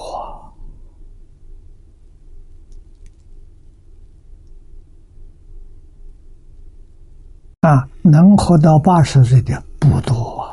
[7.61, 10.49] 啊，能活到八十岁的不多啊，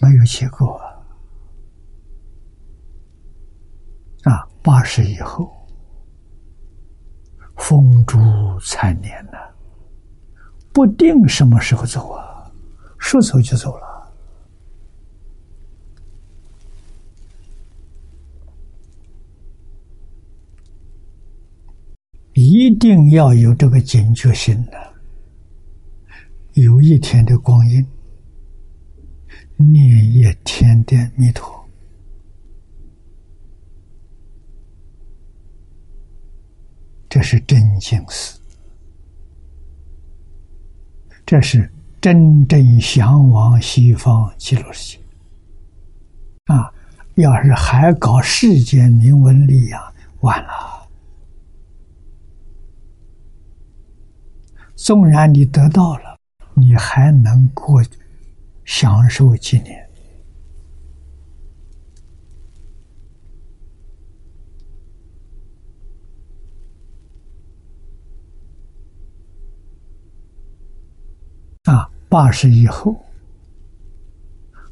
[0.00, 0.92] 没有几个啊。
[4.24, 5.50] 啊八十以后，
[7.56, 8.18] 风烛
[8.64, 9.38] 残年呐，
[10.72, 12.50] 不定什么时候走啊，
[12.98, 14.12] 说走就走了。
[22.34, 24.91] 一定要有这个警觉性的。
[26.54, 27.86] 有一天的光阴，
[29.56, 31.66] 念一天的弥陀，
[37.08, 38.38] 这是真经事，
[41.24, 41.72] 这是
[42.02, 45.02] 真正向往西方极乐世界。
[46.52, 46.70] 啊，
[47.14, 50.50] 要是还搞世间名闻利养，完了。
[54.76, 56.18] 纵然你得到了。
[56.54, 57.82] 你还能过
[58.64, 59.88] 享受几年。
[71.64, 72.96] 啊，八十以后，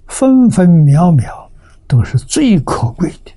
[0.08, 1.50] 分分秒秒
[1.86, 3.32] 都是最可贵的。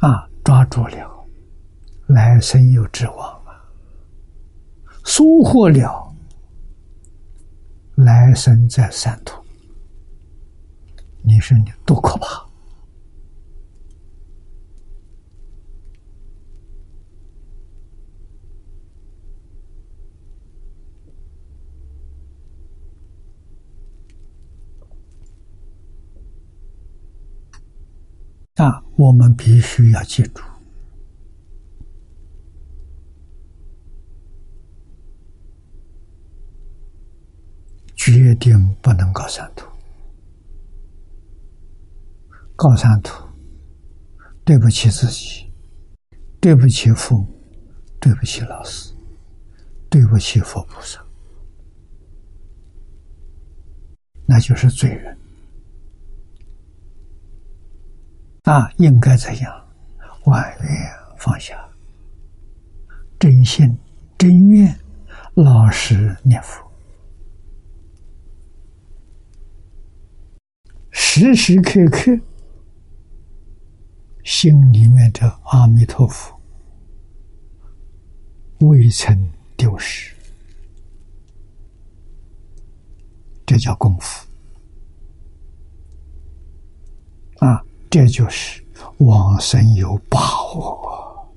[0.00, 1.28] 啊，抓住了，
[2.06, 3.39] 来生有指望；
[5.10, 6.14] 收获了，
[7.96, 9.42] 来生在三途。
[11.20, 12.48] 你说你多可怕！
[28.64, 30.40] 啊，我们必须要记住，
[38.12, 39.66] 决定不能搞三途。
[42.56, 43.24] 搞三途，
[44.44, 45.50] 对不起自己，
[46.40, 47.26] 对不起父母，
[48.00, 48.92] 对不起老师，
[49.88, 51.02] 对不起佛菩萨，
[54.26, 55.16] 那就是罪人。
[58.44, 59.68] 那，应该怎样？
[60.24, 60.68] 万愿
[61.16, 61.56] 放下，
[63.18, 63.78] 真心
[64.18, 64.78] 真愿，
[65.34, 66.69] 老实念佛，
[70.90, 72.18] 时时刻刻
[74.24, 76.38] 心里面的阿弥陀佛
[78.60, 80.14] 未曾丢失，
[83.46, 84.26] 这叫功夫。
[87.38, 87.64] 啊。
[87.92, 88.64] 这就是
[88.98, 90.20] 往生有把
[90.54, 91.28] 握，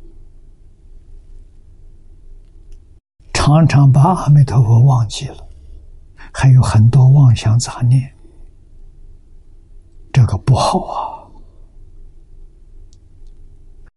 [3.33, 5.47] 常常把阿弥陀佛忘记了，
[6.31, 8.12] 还有很多妄想杂念，
[10.13, 11.25] 这个不好啊！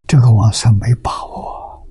[0.09, 1.87] 这个往生没把握，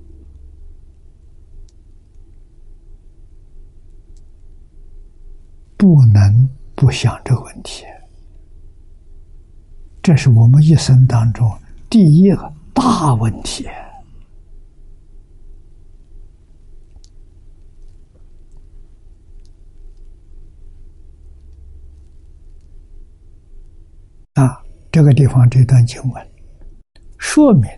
[5.76, 7.84] 不能不想这个问题。
[10.02, 11.48] 这是我们一生当中
[11.88, 13.68] 第一个大问题
[24.36, 24.62] 啊！
[24.92, 26.30] 这个地方这段经文
[27.18, 27.70] 说明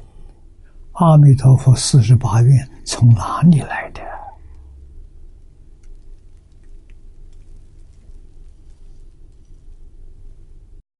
[0.93, 4.01] 阿弥陀佛四十八愿从哪里来的？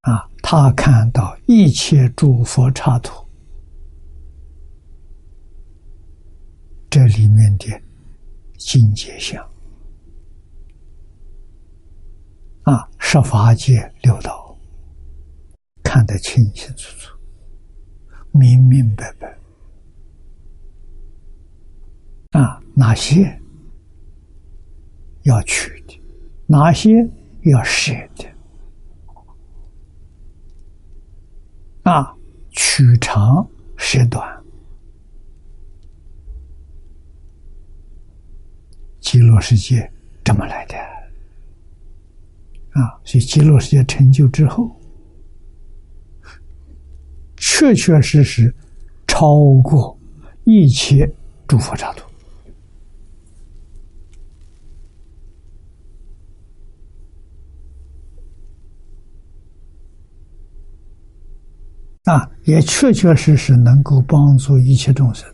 [0.01, 3.25] 啊，他看到一切诸佛刹土，
[6.89, 7.81] 这里面的
[8.57, 9.41] 境界相，
[12.63, 14.38] 啊，十法界六道，
[15.89, 17.17] 看得清清楚楚、
[18.31, 19.27] 明明白白。
[22.39, 23.41] 啊，哪些
[25.23, 25.99] 要去的，
[26.45, 26.91] 哪些
[27.41, 28.29] 要舍的。
[31.81, 32.15] 啊，
[32.51, 34.43] 取长舍短，
[38.99, 39.91] 极乐世界
[40.23, 40.77] 这么来的
[42.79, 43.01] 啊！
[43.03, 44.78] 所以极乐世界成就之后，
[47.39, 48.53] 确确实实
[49.07, 49.97] 超过
[50.43, 51.09] 一切
[51.47, 52.07] 诸佛刹土。
[62.05, 65.31] 啊，也确确实实能够帮助一切众生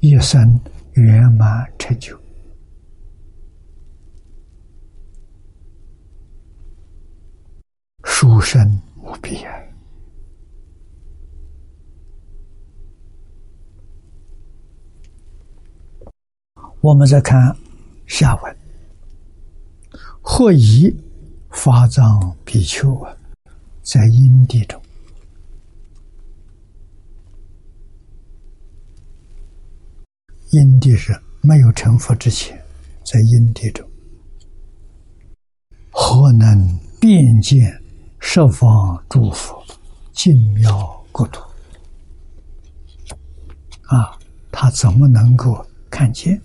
[0.00, 0.60] 一生
[0.92, 2.14] 圆满成就，
[8.02, 8.62] 殊胜
[8.98, 9.63] 无比啊！
[16.84, 17.40] 我们再看
[18.06, 18.56] 下文，
[20.20, 20.94] 或以
[21.48, 23.16] 法藏比丘啊。
[23.82, 24.78] 在阴地中，
[30.50, 32.62] 阴地是没有成佛之前，
[33.02, 33.88] 在阴地中，
[35.90, 37.82] 何能辨见
[38.18, 39.62] 十方诸佛
[40.12, 41.40] 精妙国土？
[43.84, 44.18] 啊，
[44.52, 46.38] 他怎么能够看见？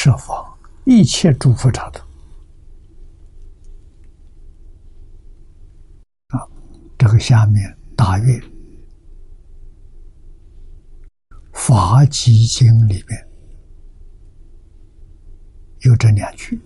[0.00, 0.46] 十方。
[0.84, 2.00] 一切诸佛刹土
[6.28, 6.46] 啊，
[6.96, 8.40] 这个下面大约
[11.52, 13.28] 法集经》里面
[15.80, 16.58] 有这两句：“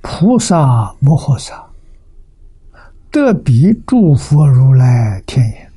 [0.00, 1.70] 菩萨摩诃萨
[3.10, 5.70] 得彼诸佛如来天眼。”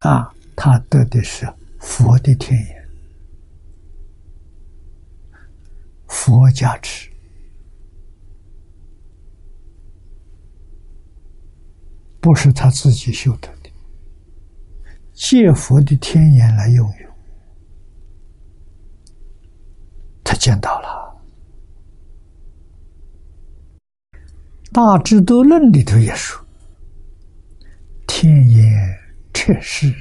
[0.00, 1.46] 啊，他得的是
[1.78, 2.88] 佛的天眼，
[6.08, 7.10] 佛加持，
[12.18, 13.70] 不是他自己修得的，
[15.12, 17.10] 借佛的天眼来用用，
[20.24, 21.22] 他见到了，
[24.72, 26.42] 《大智度论》里头也说，
[28.06, 28.99] 天眼。
[29.32, 29.92] 确实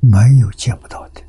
[0.00, 1.22] 没有见不到的，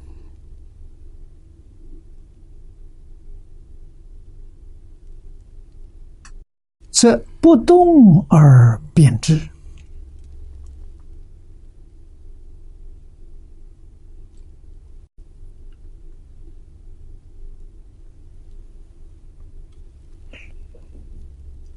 [6.92, 9.40] 则不动而变之，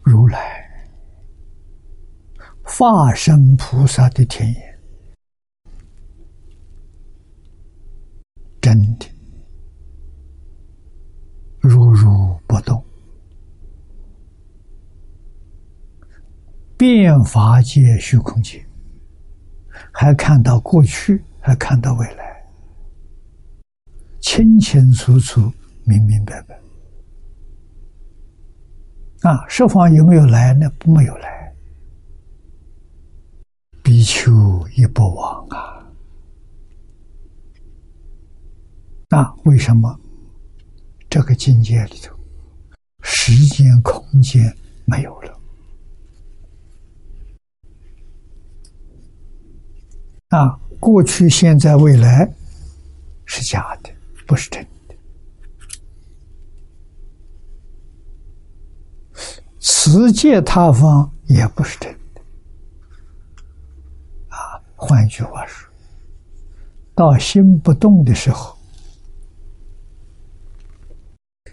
[0.02, 0.60] 如来。
[2.82, 4.78] 化身菩萨的天眼，
[8.60, 9.06] 真的
[11.60, 12.84] 如如不动，
[16.76, 18.66] 变法界虚空界，
[19.92, 22.44] 还看到过去，还看到未来，
[24.18, 25.40] 清清楚楚、
[25.84, 26.60] 明明白白。
[29.20, 30.68] 啊，十方有没有来呢？
[30.84, 31.41] 没有来。
[34.02, 35.86] 比丘也不亡啊！
[39.08, 39.96] 那为什么
[41.08, 42.12] 这个境界里头，
[43.00, 44.42] 时间空间
[44.86, 45.40] 没有了？
[50.30, 52.28] 啊，过去、现在、未来
[53.24, 53.90] 是假的，
[54.26, 54.96] 不是真的。
[59.60, 62.01] 此界他方也不是真的。
[64.84, 65.70] 换一句话说，
[66.92, 68.58] 到心不动的时候，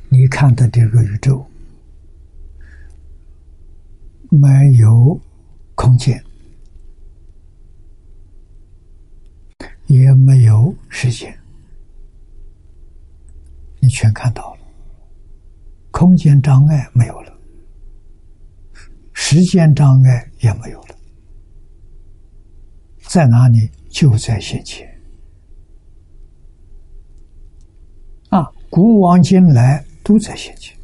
[0.10, 1.46] 你看的这个宇宙
[4.32, 4.50] 没
[4.80, 5.22] 有
[5.76, 6.24] 空间，
[9.86, 11.40] 也没有时间，
[13.80, 14.62] 你全看到了，
[15.92, 17.32] 空间障碍没有了，
[19.14, 20.96] 时间障碍也没有了。
[23.10, 23.68] 在哪里？
[23.90, 24.88] 就在现前。
[28.30, 30.78] 啊，古往今来都在现前。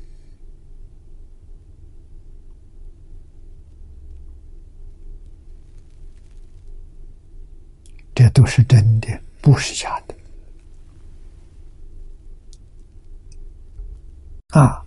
[8.15, 9.07] 这都是真的，
[9.39, 10.15] 不是假的。
[14.59, 14.83] 啊，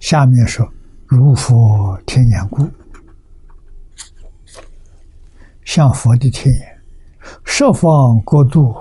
[0.00, 0.66] 下面说
[1.04, 2.66] ：“如佛天眼故，
[5.66, 6.74] 像佛的天眼。”
[7.44, 8.74] 十方国度，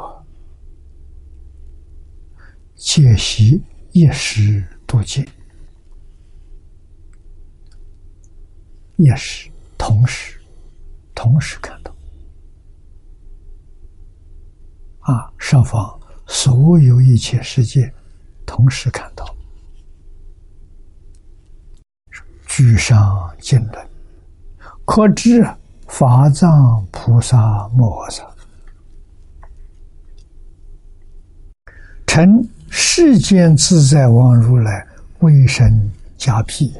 [2.75, 5.27] 皆悉一时度尽，
[8.97, 10.39] 一时同时，
[11.15, 11.91] 同时看到
[14.99, 15.31] 啊！
[15.37, 17.91] 十方所有一切世界，
[18.45, 19.25] 同时看到。
[22.47, 23.89] 居上经论，
[24.83, 25.47] 可知
[25.87, 28.36] 法藏菩萨摩诃萨。
[32.17, 34.87] 成世间自在王如来
[35.19, 35.87] 为神
[36.17, 36.73] 加庇，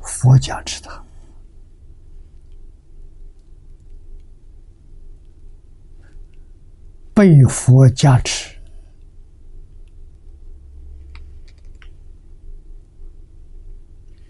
[0.00, 1.04] 佛加持他，
[7.12, 8.56] 被佛加持。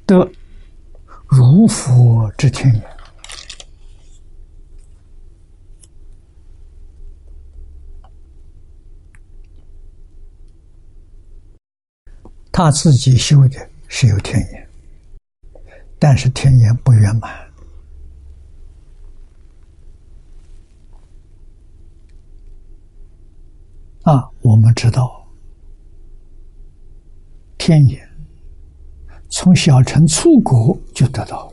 [0.05, 0.29] 得
[1.29, 2.75] 如佛之天。
[2.75, 2.92] 眼。
[12.53, 14.69] 他自己修的是有天眼，
[15.99, 17.51] 但是天眼不圆满。
[24.03, 25.27] 啊，我们知道，
[27.57, 28.07] 天眼
[29.31, 31.51] 从小乘出国就得到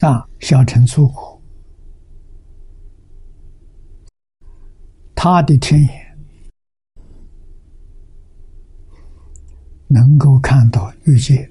[0.00, 1.33] 了，啊，小乘出国，
[5.26, 6.18] 他的天眼
[9.88, 11.50] 能够看到欲界。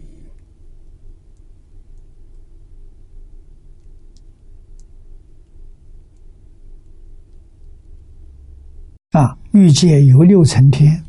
[9.10, 11.04] 啊，欲界有六层天，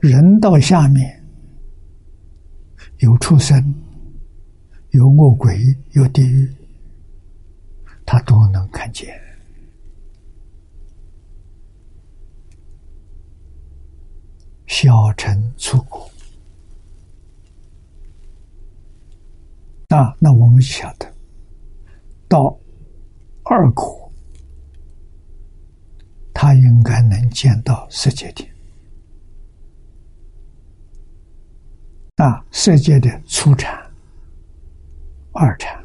[0.00, 1.24] 人到下面
[2.98, 3.74] 有畜生，
[4.90, 5.58] 有恶鬼，
[5.92, 6.54] 有地狱，
[8.12, 9.08] 他都能看见。
[14.66, 16.10] 小乘出国
[19.88, 21.08] 那，那我们晓得
[22.28, 22.58] 到。
[23.44, 24.12] 二苦，
[26.34, 28.52] 他应该能见到色界天
[32.16, 33.72] 啊，色界的初禅、
[35.32, 35.79] 二禅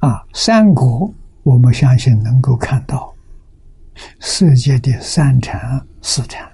[0.00, 3.12] 啊，三国我们相信能够看到
[4.20, 6.48] 世界的三禅、四禅，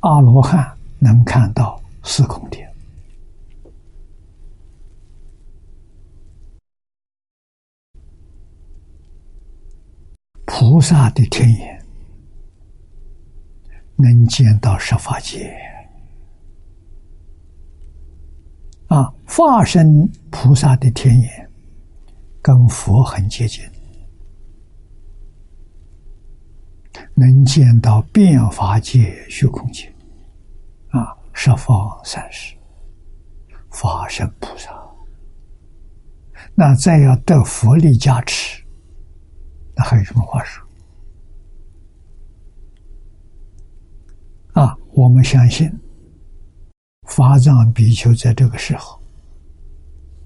[0.00, 2.66] 阿罗汉能看到四空天。
[10.46, 11.86] 菩萨的天眼
[13.96, 15.54] 能见到十法界
[18.90, 19.86] 啊，化身
[20.32, 21.48] 菩萨的天眼
[22.42, 23.62] 跟佛很接近，
[27.14, 29.86] 能见到变法界、虚空界
[30.88, 32.56] 啊，十方三世
[33.70, 34.72] 法身菩萨，
[36.56, 38.60] 那再要得佛力加持。
[39.76, 40.66] 那还有什么话说？
[44.54, 45.70] 啊，我们相信
[47.10, 49.00] 法藏比丘在这个时候，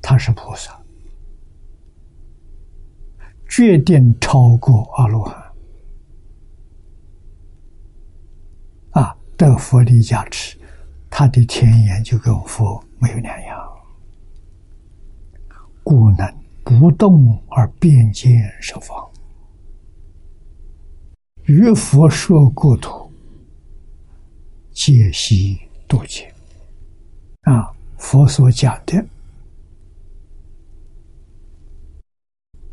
[0.03, 0.79] 他是菩萨，
[3.49, 5.43] 决定超过阿罗汉，
[8.91, 10.59] 啊，得佛力加持，
[11.09, 13.59] 他的天眼就跟佛没有两样，
[15.83, 16.31] 故能
[16.63, 18.31] 不动而遍见
[18.61, 19.11] 十方。
[21.45, 23.11] 与佛说故土，
[24.71, 25.59] 皆悉
[25.89, 26.34] 度劫。
[27.45, 29.05] 啊，佛所讲的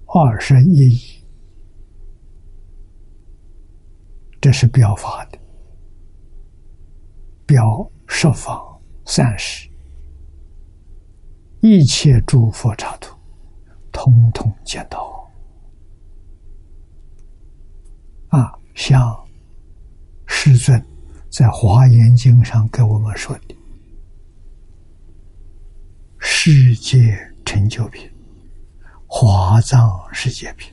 [0.07, 1.23] 二十一义，
[4.41, 5.37] 这是表法的，
[7.45, 9.69] 表十方三世
[11.61, 13.15] 一切诸佛刹土，
[13.91, 15.31] 通通见到。
[18.29, 18.57] 啊。
[18.73, 19.27] 像
[20.25, 20.83] 师尊
[21.29, 23.55] 在《华严经》上给我们说的
[26.23, 28.07] “世界成就品”、
[29.07, 30.71] “华藏世界品”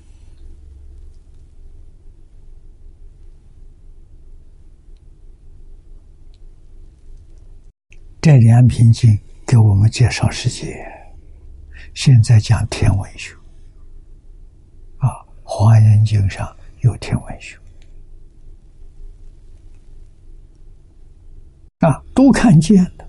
[8.21, 10.87] 这两品经给我们介绍世界。
[11.95, 13.35] 现在讲天文学
[14.99, 15.09] 啊，
[15.43, 17.59] 《华严经》上有天文学。
[21.79, 23.09] 啊，都看见了，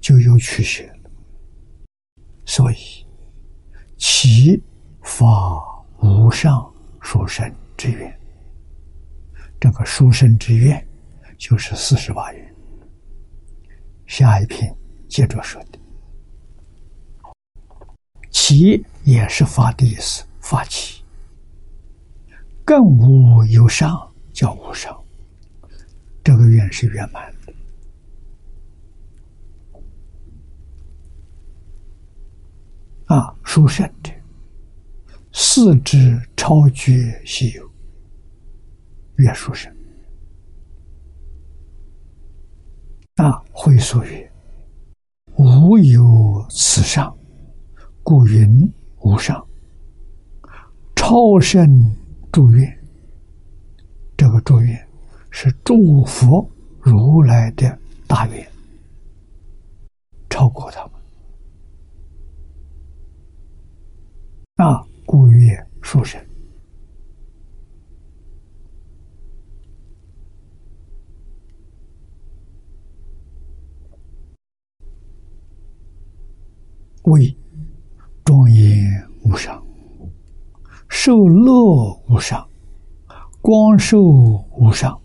[0.00, 0.97] 就有取舍了。
[2.48, 2.76] 所以，
[3.98, 4.58] 其
[5.02, 5.62] 法
[6.00, 7.46] 无上殊胜
[7.76, 8.18] 之愿，
[9.60, 10.82] 这个殊胜之愿
[11.36, 12.54] 就是四十八愿。
[14.06, 14.74] 下一篇
[15.10, 15.78] 接着说的，
[18.30, 21.04] 其也是发的意思，发起，
[22.64, 24.98] 更无有上，叫无上，
[26.24, 27.37] 这个愿是圆满的。
[33.08, 34.12] 啊，殊胜者，
[35.32, 37.70] 四肢超绝稀有，
[39.16, 39.74] 曰殊胜。
[43.16, 44.30] 啊，会所曰：
[45.38, 47.16] 无有此上，
[48.02, 49.42] 故云无上。
[50.94, 51.66] 超胜
[52.30, 52.78] 祝愿，
[54.18, 54.86] 这个祝愿
[55.30, 56.46] 是祝福
[56.78, 58.46] 如来的大愿，
[60.28, 60.97] 超过他们。
[64.58, 66.20] 啊，故曰殊胜，
[77.04, 77.38] 为
[78.24, 79.64] 庄严无上，
[80.88, 82.44] 受乐无上，
[83.40, 85.00] 光寿无上，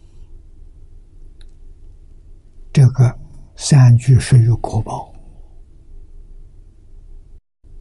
[2.71, 3.19] 这个
[3.55, 5.13] 三句是有国宝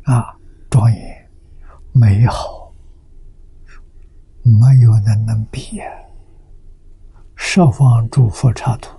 [0.03, 0.37] 啊，
[0.69, 1.22] 庄严。
[1.93, 2.73] 美好，
[4.43, 5.85] 没有人能比呀。
[7.37, 8.91] 十方诸佛刹土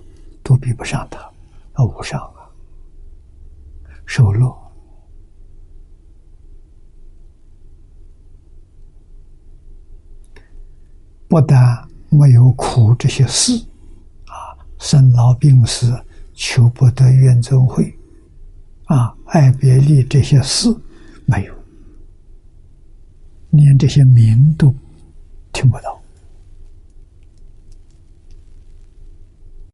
[0.42, 1.18] 都比不上他，
[1.76, 2.46] 那无上啊，
[4.06, 4.56] 受乐。
[11.26, 13.52] 不但没有苦这些事，
[14.26, 15.92] 啊，生老病死、
[16.32, 17.92] 求不得、怨憎会，
[18.84, 20.68] 啊，爱别离这些事
[21.24, 21.53] 没有，
[23.56, 24.74] 连这些名都
[25.52, 26.02] 听不到，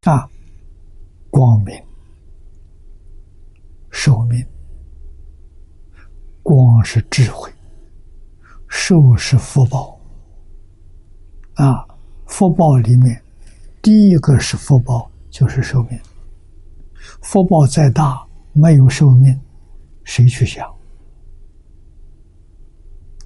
[0.03, 0.29] 啊，
[1.31, 1.75] 光明、
[3.91, 4.45] 寿命，
[6.43, 7.51] 光是智慧，
[8.69, 9.99] 寿是福报。
[11.55, 11.87] 啊，
[12.27, 13.23] 福报里面，
[13.83, 15.99] 第一个是福报，就是寿命。
[17.23, 19.39] 福报再大，没有寿命，
[20.05, 20.67] 谁去想？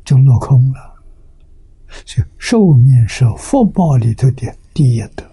[0.04, 0.94] 就落空了。
[2.04, 5.24] 所以，寿命是福报里头的第一德。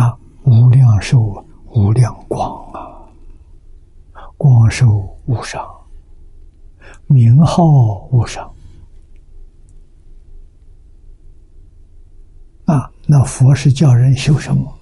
[0.00, 3.10] 啊，无量寿，无量光啊，
[4.36, 5.66] 光寿无上，
[7.06, 7.64] 名号
[8.12, 8.48] 无上。
[12.66, 14.72] 啊，那佛是叫人修什么？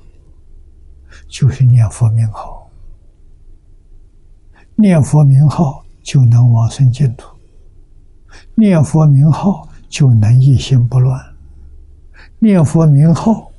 [1.29, 2.69] 就是念佛名号，
[4.75, 7.37] 念佛名号就能往生净土，
[8.55, 11.21] 念佛名号就能一心不乱，
[12.39, 13.51] 念佛名号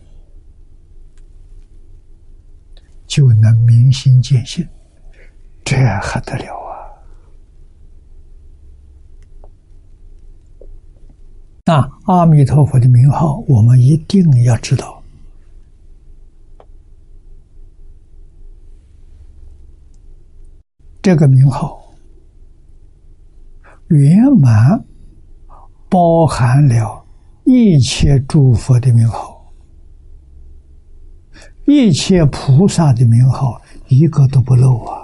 [3.05, 4.65] 就能明心见性，
[5.65, 6.71] 这还得了啊？
[11.65, 15.03] 那阿弥陀佛的名号，我们一定要知道。
[21.01, 21.86] 这个名号
[23.87, 24.85] 圆满
[25.89, 27.05] 包含了
[27.45, 29.53] 一切诸佛的名号，
[31.65, 34.97] 一切菩萨的名号，一个都不漏啊，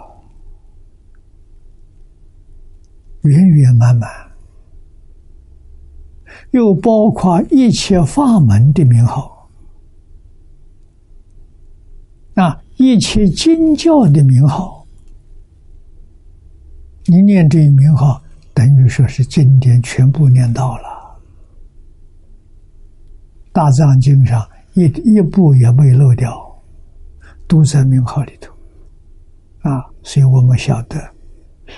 [3.21, 4.09] 圆圆满满。
[6.51, 9.49] 又包括一切法门的名号，
[12.35, 14.85] 啊，一切经教的名号，
[17.05, 18.22] 你念这一名号，
[18.65, 20.83] 等于说是经典全部念到了，
[23.51, 26.33] 《大藏经》上一一步也没漏掉，
[27.45, 28.53] 都在名号里头，
[29.69, 30.97] 啊，所以我们晓得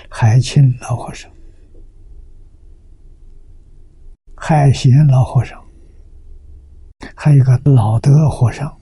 [0.08, 1.28] 海清老和尚。
[4.36, 5.60] 海贤老和尚，
[7.16, 8.72] 还有一个老德和尚，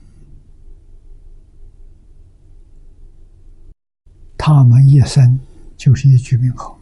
[4.37, 5.39] 他们一生
[5.75, 6.77] 就是一句名号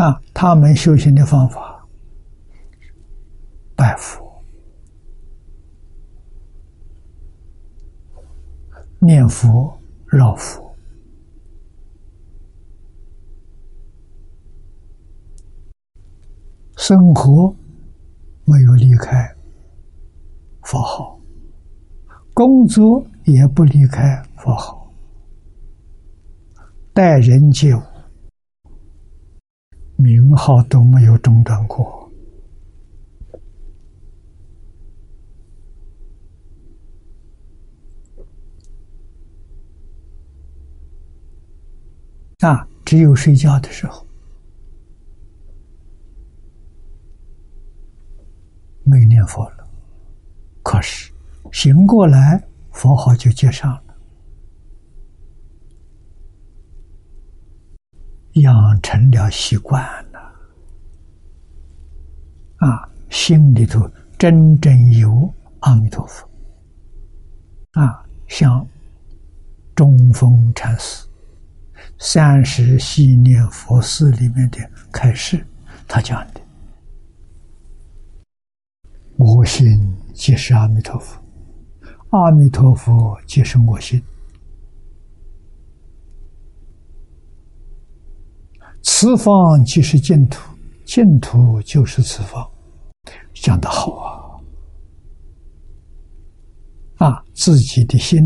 [0.00, 0.18] 啊！
[0.32, 1.86] 他们修行的方法，
[3.76, 4.42] 拜佛、
[8.98, 10.74] 念佛、绕佛。
[16.78, 17.54] 生活
[18.46, 19.30] 没有离开
[20.62, 21.20] 佛号，
[22.32, 24.90] 工作也不离开佛号，
[26.94, 27.80] 待人接物，
[30.00, 32.10] 名号都没有中断过。
[42.40, 44.06] 啊，只有睡觉的时候。
[48.82, 49.68] 没念佛了，
[50.62, 51.12] 可是
[51.52, 52.42] 醒过来，
[52.72, 53.89] 佛号就接上了，
[58.34, 60.20] 养成了习惯了。
[62.56, 66.28] 啊，心里头真正有阿弥陀佛。
[67.72, 68.66] 啊，像
[69.74, 71.06] 中峰禅师
[71.98, 74.58] 《三十系念佛寺》里面的
[74.92, 75.44] 开示，
[75.88, 76.40] 他讲的。
[79.16, 81.20] 我心即是阿弥陀佛，
[82.10, 84.02] 阿弥陀佛即是我心。
[88.82, 90.40] 此方即是净土，
[90.84, 92.48] 净土就是此方。
[93.32, 93.92] 讲得好
[96.96, 97.06] 啊！
[97.06, 98.18] 啊，自己的心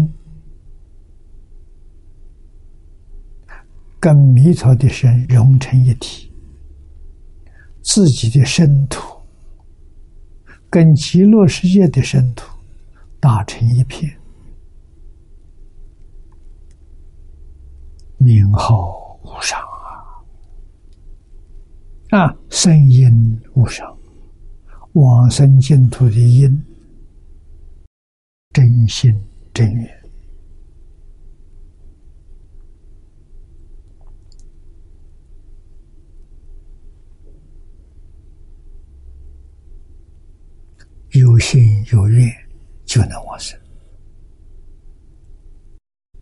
[4.01, 6.33] 跟弥陀的身融成一体，
[7.83, 9.15] 自己的身土。
[10.69, 12.53] 跟极乐世界的身土
[13.21, 14.13] 打成一片，
[18.19, 19.57] 名号无上
[22.15, 22.27] 啊！
[22.27, 23.11] 啊，声音
[23.55, 23.99] 无上，
[24.93, 26.65] 往生净土的因，
[28.53, 29.13] 真心
[29.53, 30.01] 真愿。
[41.11, 42.33] 有心有愿，
[42.85, 43.59] 就能往生。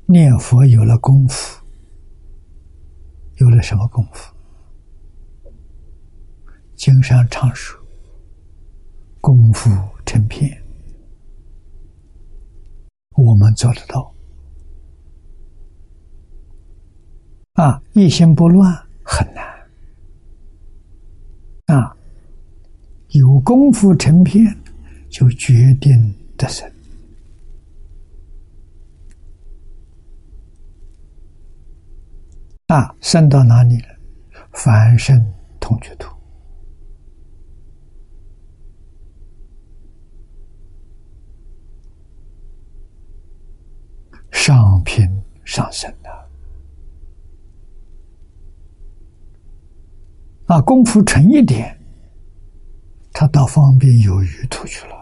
[0.07, 1.62] 念佛有了功夫，
[3.36, 4.34] 有了什么功夫？
[6.83, 7.80] 经上常说
[9.22, 9.70] ：“功夫
[10.05, 10.61] 成片。”
[13.14, 14.12] 我们做得到。
[17.53, 18.74] 啊，一心不乱
[19.05, 19.45] 很难。
[21.66, 21.97] 啊，
[23.11, 24.45] 有功夫成片。
[25.09, 26.66] 就决定得生
[32.68, 32.97] 啊！
[33.03, 33.89] 生到哪里了？
[34.55, 35.22] 凡圣
[35.61, 36.11] 同居土，
[44.45, 45.09] 上品
[45.45, 46.11] 上升的
[50.47, 50.61] 啊！
[50.61, 51.78] 功夫沉一点，
[53.12, 54.97] 他到方便有余土去了。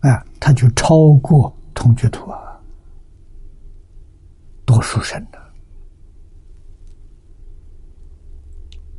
[0.00, 2.60] 哎，他就超过同居土啊，
[4.64, 5.38] 多殊胜的！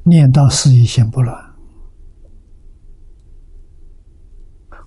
[0.03, 1.42] 念到四意心不乱，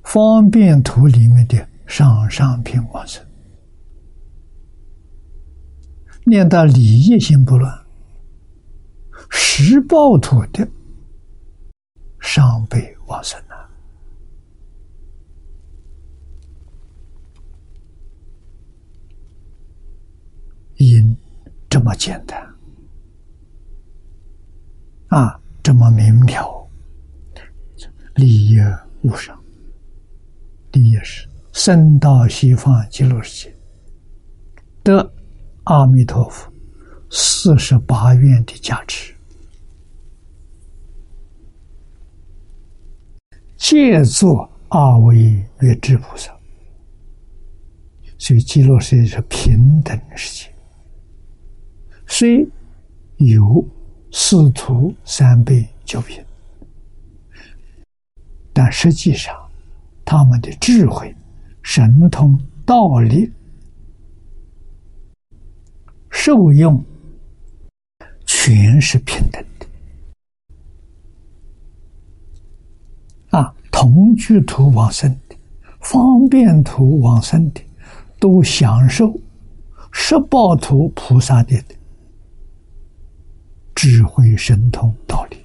[0.06, 3.26] 方便图里面的上上品往生，
[6.24, 7.84] 念到礼业心不乱，
[9.28, 10.66] 十报图的
[12.20, 13.36] 上辈往生。
[20.76, 21.16] 因
[21.68, 22.54] 这么简单
[25.08, 26.70] 啊，这么明了，
[28.14, 28.56] 利益
[29.02, 29.36] 无上，
[30.76, 33.54] 第一是生到西方极乐世界，
[34.82, 35.10] 得
[35.64, 36.52] 阿弥陀佛
[37.10, 39.14] 四十八愿的加持，
[43.56, 46.30] 借作阿惟越智菩萨，
[48.18, 50.52] 所以极乐世界是平等的世界。
[52.06, 52.46] 虽
[53.16, 53.66] 有
[54.12, 56.22] 四徒三辈九品，
[58.52, 59.34] 但实际上
[60.06, 61.14] 他们的智慧、
[61.62, 63.30] 神通、道力、
[66.10, 66.82] 受用，
[68.24, 69.66] 全是平等的。
[73.36, 75.36] 啊，同居图往生的、
[75.80, 77.60] 方便图往生的，
[78.20, 79.12] 都享受
[79.90, 81.60] 十报图菩萨的。
[83.74, 85.36] 智慧神通道理，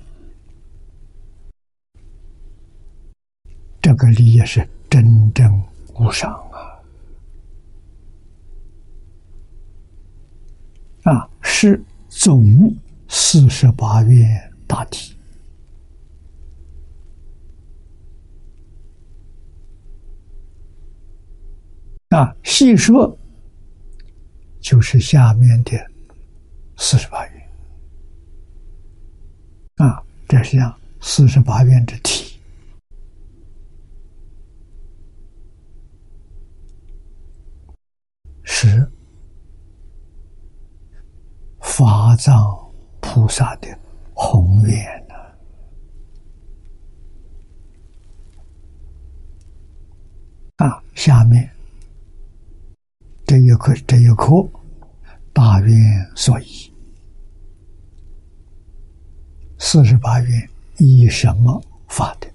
[3.82, 5.64] 这个理也是真正
[5.96, 6.32] 无上
[11.04, 11.12] 啊！
[11.12, 12.46] 啊，是总
[13.08, 15.16] 四十八愿大体
[22.10, 23.18] 啊，细说
[24.60, 25.72] 就是下面的
[26.78, 27.42] 四十八愿。
[29.78, 32.31] 啊，这是讲四十八愿之体，
[38.54, 38.86] 是
[41.62, 42.36] 法藏
[43.00, 43.80] 菩萨的
[44.14, 45.16] 宏愿呐。
[50.58, 51.50] 啊，下面
[53.26, 54.48] 这一课，这一课
[55.32, 56.72] 大愿所依。
[59.58, 62.31] 四十八愿以什么发的？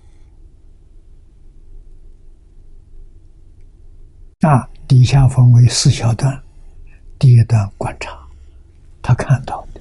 [4.43, 6.43] 啊，底下分为四小段。
[7.19, 8.19] 第一段观察，
[9.01, 9.81] 他看到的，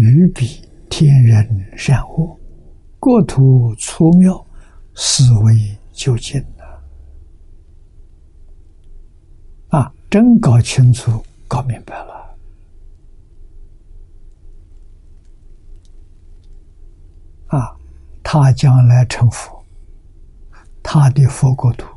[0.00, 2.38] 于彼天人善恶，
[3.00, 4.46] 国土粗妙，
[4.94, 6.64] 思维究竟呐！
[9.76, 12.36] 啊，真搞清楚、搞明白了。
[17.48, 17.76] 啊，
[18.22, 19.64] 他将来成佛，
[20.80, 21.88] 他的佛国土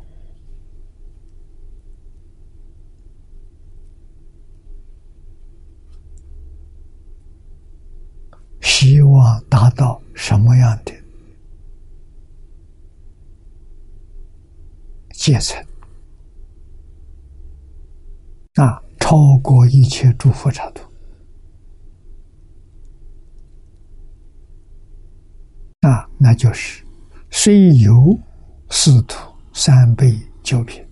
[8.60, 10.92] 希望达到什么样的
[15.12, 15.64] 阶层。
[18.54, 20.82] 啊，超过一切诸佛刹土。
[25.82, 26.84] 啊，那就是
[27.30, 28.18] 虽有
[28.68, 30.84] 四土三辈九品，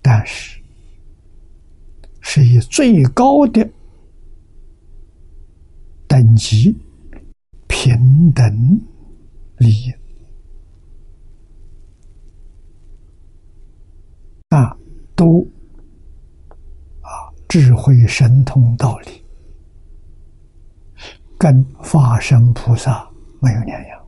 [0.00, 0.58] 但是
[2.22, 3.68] 是以最高的
[6.10, 6.76] 等级。
[7.72, 8.44] 平等
[9.56, 9.90] 利益
[14.48, 14.76] 啊，
[15.14, 15.40] 都
[17.00, 19.24] 啊，智慧神通道理，
[21.38, 23.08] 跟法身菩萨
[23.40, 24.06] 没有两样。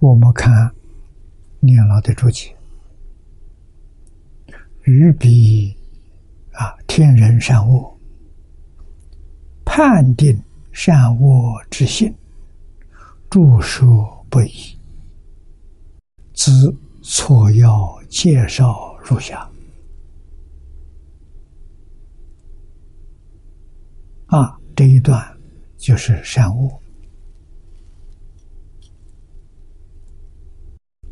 [0.00, 0.74] 我们看
[1.60, 2.56] 念老的注解，
[4.84, 5.76] 于彼
[6.60, 7.98] 啊，天人善恶。
[9.64, 10.38] 判定
[10.72, 12.14] 善恶之性，
[13.30, 14.78] 著书不一，
[16.34, 19.50] 兹错要介绍如下。
[24.26, 25.24] 啊，这一段
[25.78, 26.70] 就是善恶，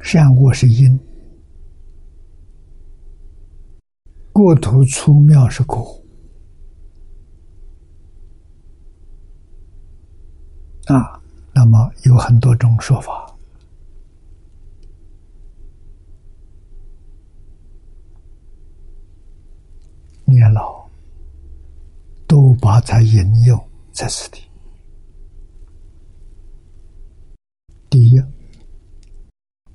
[0.03, 1.01] 善恶是因，
[4.39, 6.01] 过途粗妙是果。
[10.86, 11.20] 啊，
[11.53, 13.36] 那么有很多种说法。
[20.24, 20.89] 年老
[22.28, 24.41] 都把它引用在此地。
[27.91, 28.22] 第一，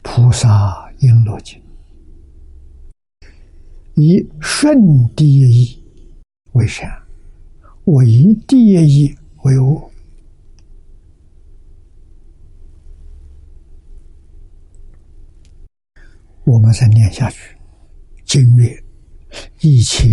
[0.01, 1.61] 菩萨应罗经
[3.95, 4.75] 以顺
[5.15, 5.83] 第一义
[6.53, 6.89] 为善，
[7.85, 8.05] 为
[8.47, 9.89] 第一义为恶。
[16.45, 17.55] 我们再念下去，
[18.25, 18.83] 经曰
[19.61, 20.09] ：“一切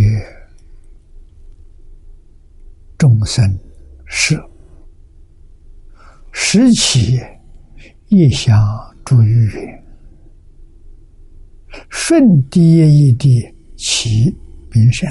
[2.96, 3.58] 众生
[4.04, 4.40] 是
[6.32, 7.18] 时起
[8.08, 8.56] 一想
[9.04, 9.84] 诸于缘，
[11.88, 14.26] 顺第一义的其
[14.72, 15.10] 名善，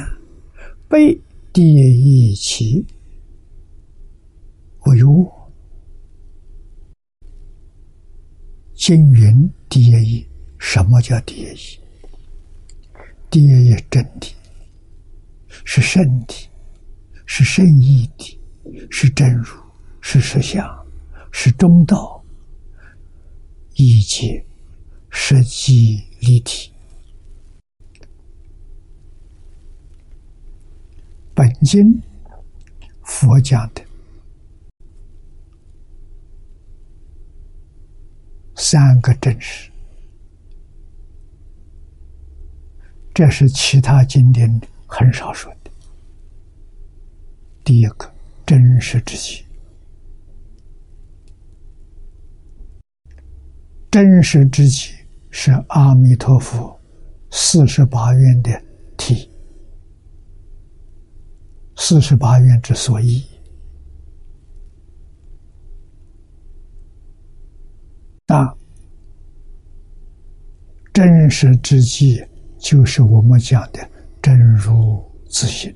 [0.87, 1.19] 背
[1.51, 2.85] 第一义起
[4.85, 5.27] 为恶。
[8.75, 10.25] 经云第一义。”
[10.61, 11.79] 什么叫第一义？
[13.31, 14.33] 第一义真谛，
[15.65, 16.45] 是圣谛，
[17.25, 18.37] 是圣义谛，
[18.91, 19.57] 是真如，
[19.99, 20.63] 是实相，
[21.31, 22.23] 是中道，
[23.75, 24.43] 以及
[25.09, 26.71] 实际立体。
[31.49, 31.99] 本经
[33.01, 33.81] 佛讲的
[38.55, 39.71] 三个真实。
[43.15, 45.71] 这是其他经典很少说的。
[47.63, 48.13] 第一个
[48.45, 49.43] 真实之气，
[53.89, 54.93] 真实之气
[55.31, 56.79] 是阿弥陀佛
[57.31, 58.63] 四十八愿的
[58.95, 59.31] 体，
[61.79, 63.23] 四十八愿之所以
[68.27, 68.53] 啊，
[70.93, 72.23] 真实之际。
[72.59, 73.89] 就是我们讲的
[74.21, 75.73] 真如自性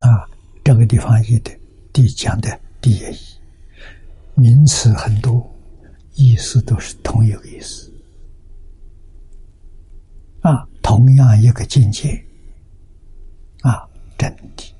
[0.00, 0.28] 啊，
[0.64, 1.56] 这个地方一的
[1.92, 3.16] 第讲的第一义，
[4.34, 5.48] 名词很多，
[6.14, 7.94] 意思都是同一个意思
[10.40, 12.18] 啊，同样一个境界
[13.60, 13.86] 啊，
[14.16, 14.74] 真的，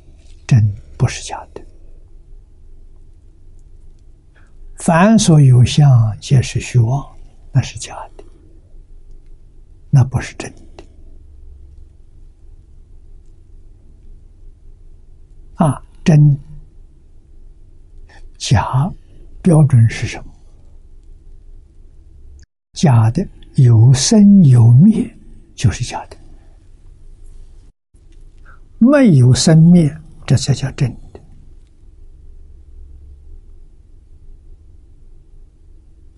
[0.47, 0.59] 真
[0.97, 1.63] 不是假的，
[4.77, 5.87] 凡所有相，
[6.19, 7.07] 皆是虚妄。
[7.53, 8.25] 那是假的，
[9.91, 10.85] 那不是真的。
[15.57, 16.35] 啊，真
[18.39, 18.91] 假
[19.43, 20.33] 标准是什么？
[22.73, 25.18] 假的有生有灭
[25.59, 26.17] 就是假的，
[28.79, 29.93] 没有生灭，
[30.25, 31.21] 这才叫真的。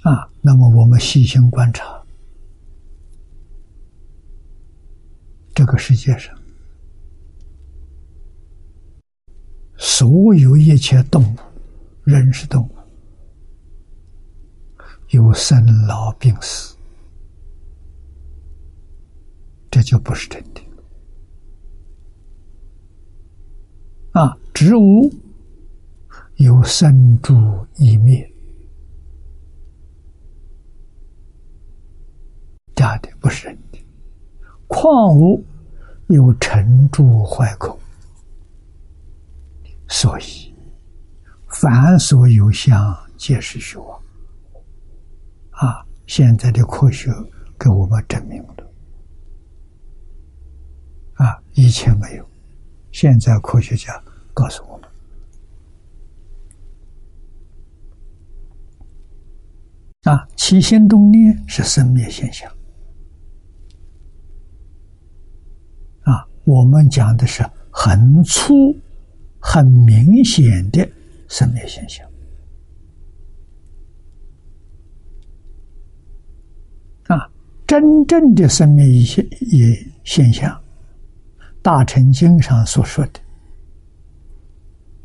[0.03, 2.05] 啊，那么我们细心观察，
[5.55, 6.39] 这个世界上
[9.79, 11.39] 所有一切动物，
[12.05, 12.71] 人是动物，
[15.09, 16.77] 有生老病死，
[19.81, 20.61] 这就不是真的。
[24.13, 25.11] 啊，植物
[26.37, 27.33] 有生住
[27.77, 28.31] 异灭，
[32.75, 33.79] 假的不是真的；
[34.67, 35.43] 矿物
[36.09, 37.75] 有成住坏空，
[39.89, 40.55] 所以
[41.49, 43.99] 凡所有相，皆是虚妄。
[45.53, 47.11] 啊，现在的科学
[47.59, 48.70] 给我们证明了。
[51.21, 52.27] 啊，以前没有，
[52.93, 53.93] 现在科学家
[54.33, 54.89] 告诉我们，
[60.05, 62.51] 啊，起心动念是生灭现象。
[66.05, 68.75] 啊，我们讲的是很粗、
[69.39, 70.91] 很明显的
[71.29, 72.09] 生灭现象。
[77.09, 77.31] 啊，
[77.67, 79.21] 真正的生灭一些
[79.53, 80.59] 也现象。
[81.63, 83.21] 大乘经上所说的，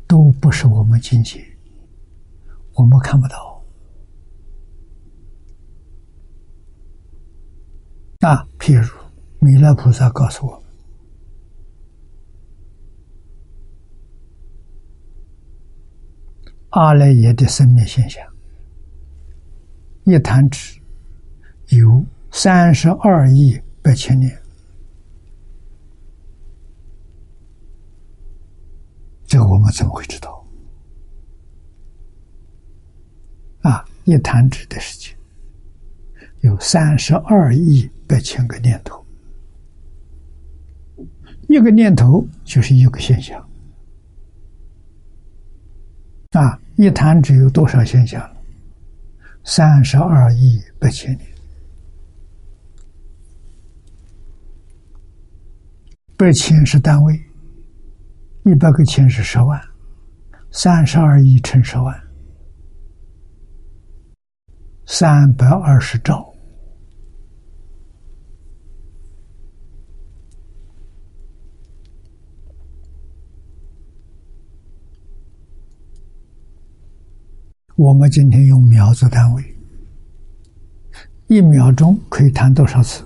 [0.06, 1.44] 都不是我们境界，
[2.74, 3.62] 我们看不到。
[8.20, 8.88] 啊，譬如
[9.38, 10.62] 弥勒菩萨告诉我们，
[16.70, 18.26] 阿赖耶的生命现象，
[20.04, 20.80] 一弹指
[21.68, 22.02] 有
[22.32, 24.45] 三十二亿八千年。
[29.26, 30.46] 这我们怎么会知道？
[33.62, 35.12] 啊，一弹指的时间
[36.42, 39.04] 有三十二亿八千个念头，
[41.48, 43.44] 一个念头就是一个现象。
[46.30, 48.22] 啊，一弹指有多少现象？
[49.42, 51.26] 三十二亿八千年，
[56.16, 57.20] 八千是单位。
[58.48, 59.60] 一百个千是十万，
[60.52, 62.00] 三十二亿乘十万，
[64.86, 66.32] 三百二十兆。
[77.74, 79.56] 我们今天用秒做单位，
[81.26, 83.04] 一秒钟可以弹多少次？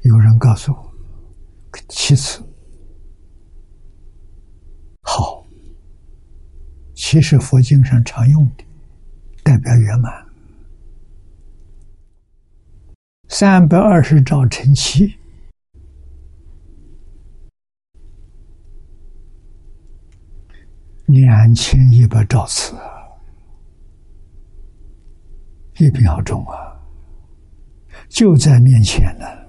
[0.00, 0.93] 有人告诉我。
[1.88, 2.42] 七次，
[5.02, 5.44] 好，
[6.94, 8.64] 七是佛经上常用的，
[9.42, 10.26] 代表圆满。
[13.28, 15.14] 三百二十兆乘七，
[21.06, 22.74] 两千一百兆次，
[25.78, 26.80] 一秒钟啊，
[28.08, 29.43] 就在面前呢。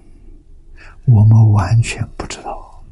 [1.08, 2.84] 我们完全不知道，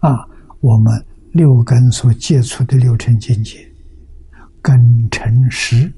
[0.00, 0.28] 啊，
[0.60, 0.92] 我们
[1.32, 3.70] 六根所接触的六尘境界，
[4.60, 5.92] 根尘识，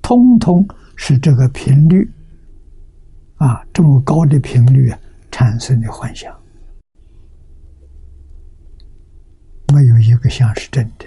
[0.00, 0.64] 通通
[0.96, 2.08] 是这个频率，
[3.36, 4.94] 啊，这么高的频率
[5.30, 6.32] 产生的幻想，
[9.72, 11.06] 没有一个像是真的。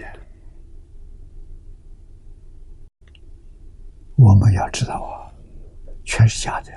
[4.17, 5.31] 我们要知道啊，
[6.03, 6.71] 全是假的，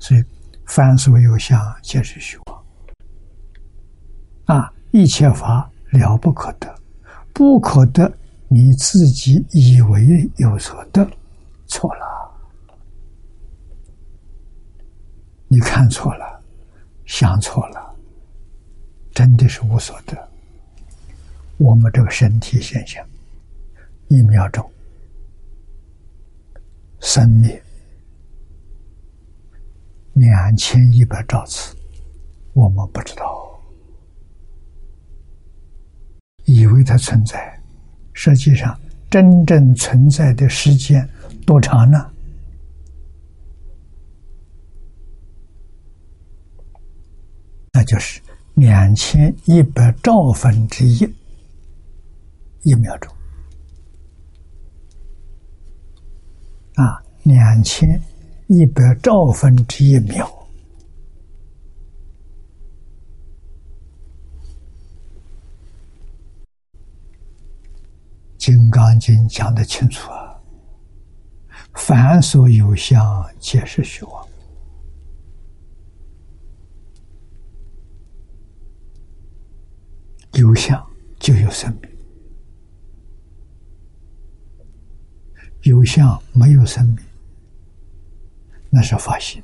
[0.00, 0.24] 所以。
[0.66, 2.64] 凡所有相，皆是虚妄。
[4.46, 6.74] 啊，一切法了不可得，
[7.32, 8.10] 不可得，
[8.48, 11.08] 你自己以为有所得，
[11.66, 12.04] 错了。
[15.48, 16.42] 你看错了，
[17.06, 17.94] 想错了，
[19.12, 20.28] 真的是无所得。
[21.58, 23.06] 我们这个身体现象，
[24.08, 24.68] 一秒钟，
[27.00, 27.63] 生灭。
[30.14, 31.74] 两千一百兆次，
[32.52, 33.60] 我们不知道，
[36.44, 37.60] 以为它存在，
[38.12, 38.78] 实际上
[39.10, 41.08] 真正存在的时间
[41.44, 42.10] 多长呢？
[47.72, 48.20] 那就是
[48.54, 51.12] 两千一百兆分之一
[52.62, 53.12] 一秒钟
[56.74, 58.00] 啊，两千。
[58.46, 60.26] 一百兆分之一秒，
[68.36, 70.38] 《金刚经》讲的清楚啊！
[71.72, 73.02] 凡所有相，
[73.38, 74.28] 皆是虚妄。
[80.32, 80.86] 有相
[81.18, 81.90] 就有生命，
[85.62, 87.03] 有相没有生命。
[88.74, 89.40] 那是发心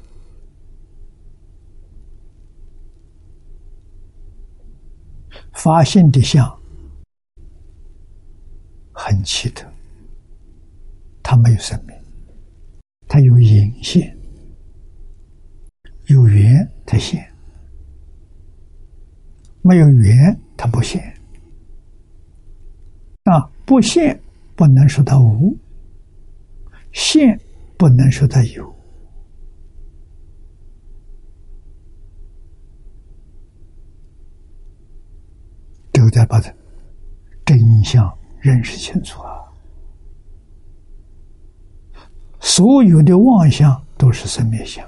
[5.53, 6.59] 发现的相
[8.93, 9.65] 很奇特，
[11.23, 11.97] 它没有生命，
[13.07, 14.17] 它有隐现，
[16.07, 17.33] 有缘它现，
[19.63, 21.01] 没有缘它不现。
[23.25, 24.21] 啊，不现
[24.57, 25.57] 不能说它无，
[26.93, 27.39] 现
[27.79, 28.80] 不能说它有。
[36.21, 36.55] 来把这
[37.47, 39.41] 真相认识清楚啊！
[42.41, 44.87] 所有的妄想都是生灭相，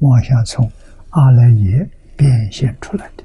[0.00, 0.70] 妄想从
[1.10, 3.24] 阿赖耶变现出来的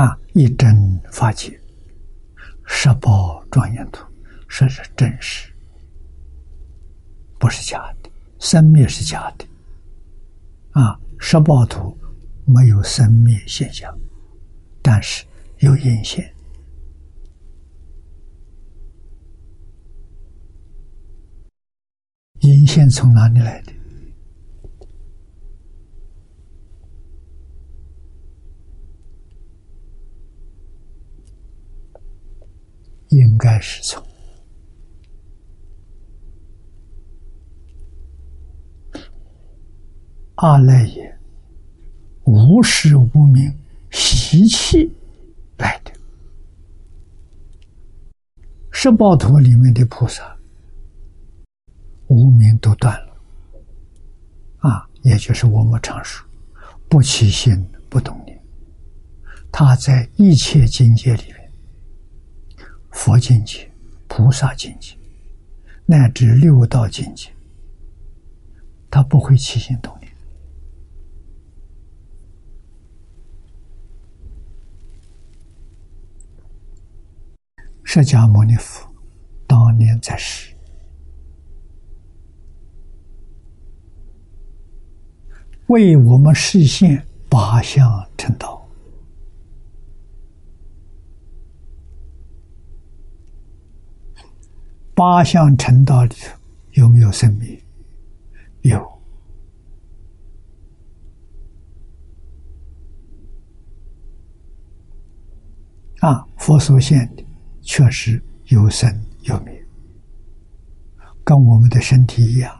[0.00, 0.16] 啊！
[0.32, 1.60] 一真法界，
[2.66, 4.06] 十宝庄严图，
[4.46, 5.52] 说是真实，
[7.36, 9.44] 不是假的，生灭是假的
[10.80, 11.00] 啊！
[11.18, 11.96] 十八图
[12.44, 13.92] 没有生灭现象，
[14.82, 15.24] 但是
[15.58, 16.30] 有阴线。
[22.40, 23.72] 阴线从哪里来的？
[33.08, 34.13] 应该是从。
[40.36, 41.16] 阿赖耶，
[42.24, 43.56] 无始无明
[43.90, 44.92] 习气
[45.58, 45.92] 来的。
[48.72, 50.36] 十报图里面的菩萨，
[52.08, 53.16] 无名都断了，
[54.58, 56.26] 啊，也就是我们常说
[56.88, 58.38] 不起心不动念。
[59.52, 61.50] 他在一切境界里面，
[62.90, 63.70] 佛境界、
[64.08, 64.96] 菩萨境界，
[65.86, 67.30] 乃至六道境界，
[68.90, 70.03] 他不会起心动念。
[77.84, 78.88] 释迦牟尼佛
[79.46, 80.52] 当年在世，
[85.68, 88.66] 为我们实现八相成道。
[94.94, 96.38] 八相成道里头
[96.72, 97.60] 有没有生命？
[98.62, 98.80] 有。
[106.00, 107.23] 啊，佛所现的。
[107.64, 108.88] 确实有生
[109.22, 109.66] 有灭，
[111.24, 112.54] 跟我们的身体一样，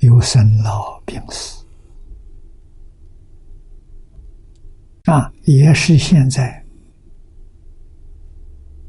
[0.00, 1.64] 有生老病死。
[5.04, 6.64] 啊，也是现在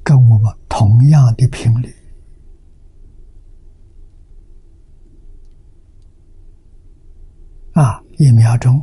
[0.03, 1.93] 跟我们同样的频率。
[7.73, 8.81] 啊，一秒钟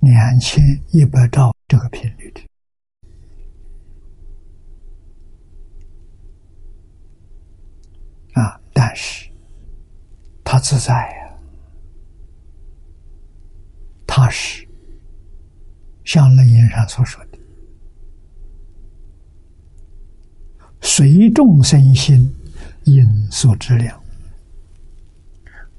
[0.00, 2.40] 两千一百兆这个频率的。
[8.36, 8.60] 啊！
[8.72, 9.30] 但是，
[10.44, 11.38] 他自在呀，
[14.06, 14.68] 他是
[16.04, 17.38] 像楞严上所说的，
[20.82, 22.30] 随众生心
[22.84, 23.98] 因所知量，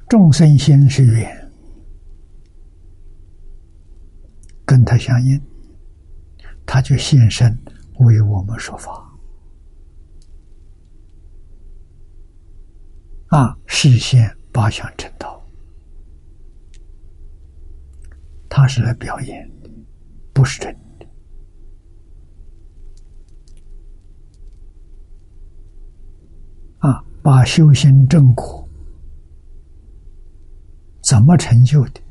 [0.09, 1.51] 众生心是缘，
[4.65, 5.39] 跟他相应，
[6.65, 7.55] 他就现身
[7.99, 9.06] 为我们说法。
[13.29, 13.57] 啊！
[13.65, 15.45] 实现八相成道，
[18.49, 19.69] 他是来表演的，
[20.33, 21.05] 不是真的。
[26.79, 27.03] 啊！
[27.21, 28.65] 把修行正果
[31.01, 32.01] 怎么成就的，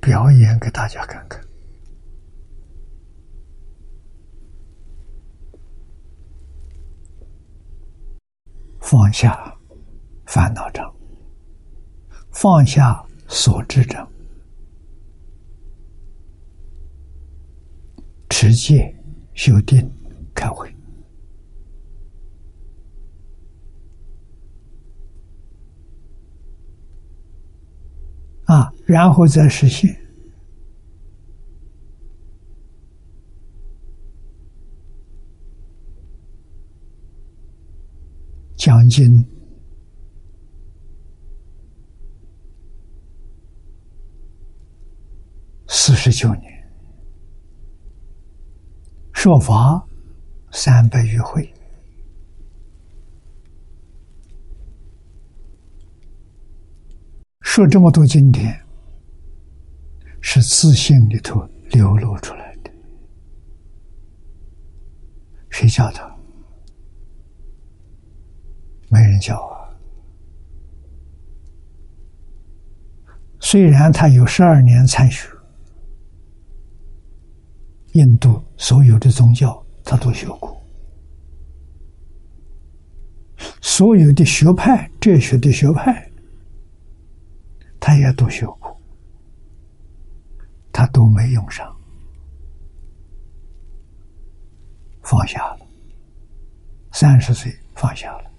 [0.00, 1.40] 表演给大家看看，
[8.80, 9.57] 放下。
[10.28, 10.94] 烦恼障，
[12.30, 14.06] 放下所知障，
[18.28, 18.94] 持戒、
[19.32, 19.90] 修定、
[20.34, 20.70] 开会
[28.44, 29.98] 啊，然后再实现
[38.58, 39.26] 讲经。
[45.70, 46.70] 四十九年，
[49.12, 49.84] 说法
[50.52, 51.52] 三百余回，
[57.40, 58.64] 说这么多经典，
[60.20, 62.70] 是自信里头流露出来的。
[65.50, 66.08] 谁教他？
[68.88, 69.66] 没人教啊。
[73.40, 75.28] 虽然他有十二年参学，
[77.92, 80.56] 印度所有的宗教他都学过。
[83.60, 86.10] 所有的学派，哲学的学派，
[87.78, 88.76] 他也都学过，
[90.72, 91.74] 他都没用上，
[95.02, 95.66] 放下了。
[96.92, 98.30] 三十岁放下了，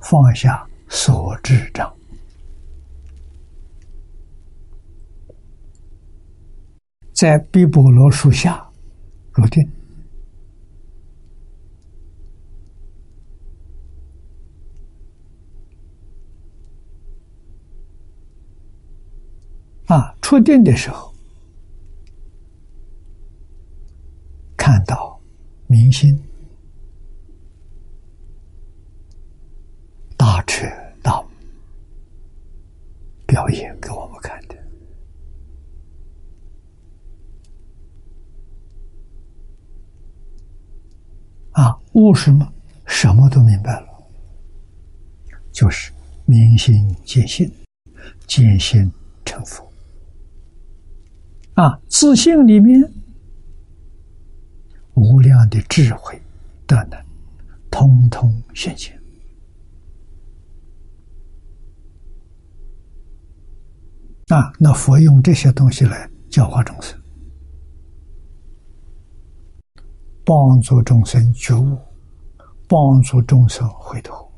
[0.00, 1.95] 放下所知障，
[7.16, 8.62] 在毕波罗树下
[9.32, 9.66] 入定。
[19.86, 21.14] 啊，出定的时候，
[24.54, 25.18] 看到
[25.68, 26.22] 明星
[30.18, 30.66] 大彻
[31.02, 31.26] 大悟
[33.26, 34.56] 表演给我们看的。
[41.56, 42.46] 啊，悟什么？
[42.84, 43.88] 什么都明白了，
[45.50, 45.90] 就是
[46.26, 47.50] 明心见性，
[48.26, 48.92] 见性
[49.24, 49.66] 成佛。
[51.54, 52.80] 啊，自信里面
[54.94, 56.20] 无量的智慧、
[56.66, 57.02] 德能，
[57.70, 58.76] 通通现。
[64.28, 67.00] 啊，那佛用这些东西来教化众生，
[70.26, 71.78] 帮助众生觉悟，
[72.66, 74.28] 帮助众生回头。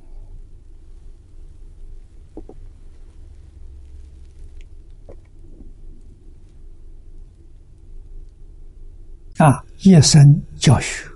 [9.38, 9.64] 啊！
[9.78, 11.08] 一生教学，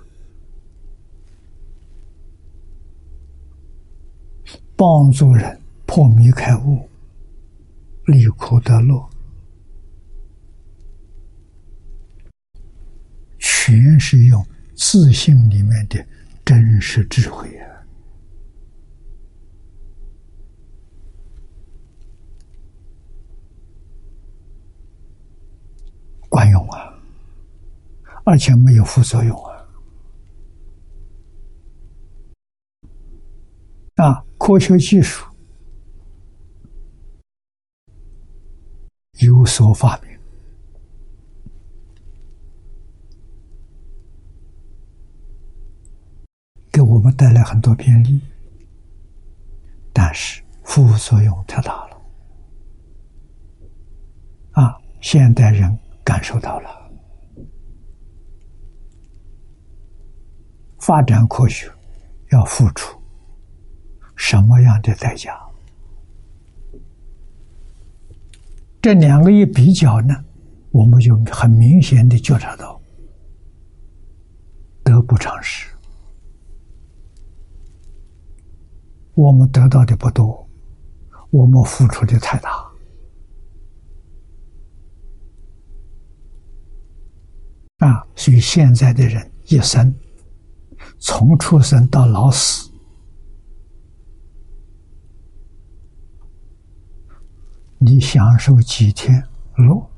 [4.75, 6.89] 帮助人破迷开悟，
[8.05, 9.07] 离苦得乐，
[13.37, 14.43] 全是用
[14.75, 16.05] 自信里面的
[16.43, 17.85] 真实智慧啊，
[26.29, 26.93] 管用啊！
[28.25, 29.53] 而且没有副作用啊！
[33.95, 35.25] 啊，科学技术
[39.19, 40.19] 有所发明，
[46.71, 48.19] 给我们带来很多便利，
[49.93, 52.01] 但是副作用太大了。
[54.51, 56.69] 啊，现代人感受到了。
[60.79, 61.71] 发展科学
[62.31, 63.01] 要付出
[64.17, 65.39] 什么样的代价？
[68.81, 70.13] 这两个一比较呢，
[70.71, 72.81] 我们就很明显的觉察到
[74.83, 75.72] 得不偿失。
[79.15, 80.47] 我们得到的不多，
[81.29, 82.49] 我们付出的太大
[87.79, 88.07] 啊！
[88.15, 89.93] 所以现在的人一生。
[90.99, 92.69] 从出生到老死，
[97.77, 99.21] 你享受几天
[99.57, 99.89] 乐？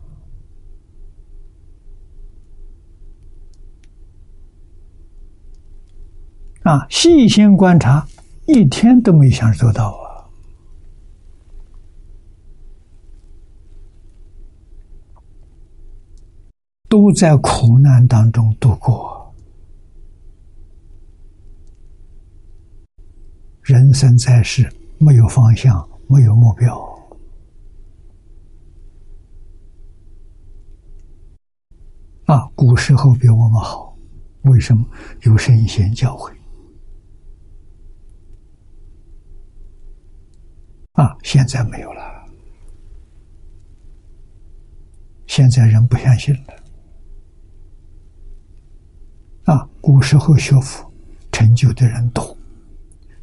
[6.63, 8.07] 啊，细心观察，
[8.47, 10.29] 一天都没享受到啊，
[16.87, 19.33] 都在苦难当中度过。
[23.63, 26.79] 人生在世，没有方向，没有目标。
[32.25, 33.97] 啊，古时候比我们好，
[34.43, 34.85] 为什么？
[35.21, 36.34] 有圣贤教诲。
[40.95, 42.25] 啊，现在没有了，
[45.27, 46.53] 现在人不相信了。
[49.43, 50.91] 啊，古时候学佛
[51.31, 52.35] 成就的人多。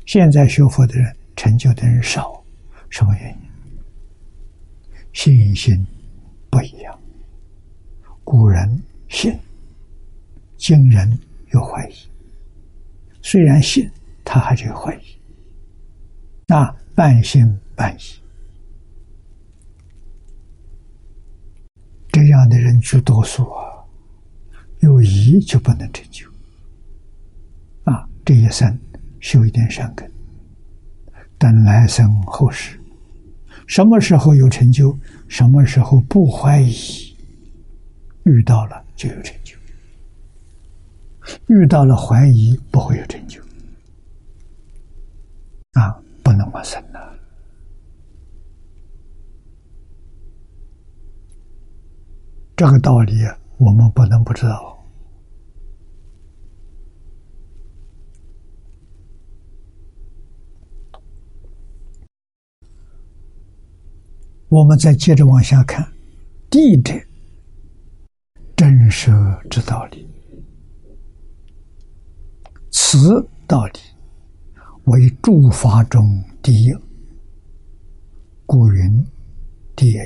[0.07, 2.45] 现在学佛的人成就的人少，
[2.91, 3.37] 什么原因？
[5.13, 5.75] 信心
[6.51, 6.99] 不一样。
[8.23, 9.37] 古人信，
[10.57, 11.19] 今人
[11.53, 11.95] 有怀疑。
[13.23, 13.91] 虽然信，
[14.25, 15.03] 他还是有怀疑。
[16.47, 17.43] 那半信
[17.75, 18.21] 半喜。
[22.11, 23.65] 这样的人去多数啊，
[24.81, 26.27] 有疑就不能成就。
[27.85, 28.79] 啊，这一生
[29.21, 30.09] 修一点善根，
[31.39, 32.79] 等来生后世，
[33.67, 34.97] 什么时候有成就，
[35.27, 37.17] 什么时候不怀疑，
[38.25, 39.57] 遇到了就有成就；
[41.49, 43.41] 遇到了怀疑，不会有成就。
[45.73, 46.81] 啊，不能往生。
[52.65, 53.15] 这个道理
[53.59, 54.87] 我们不能不知道。
[64.49, 65.93] 我们再接着往下看，
[66.49, 66.95] 地者
[68.55, 69.11] 真实
[69.51, 70.09] 之道理，
[72.71, 73.81] 此道理
[74.85, 76.73] 为诸法中第一，
[78.47, 79.05] 故云
[79.75, 79.99] 第一。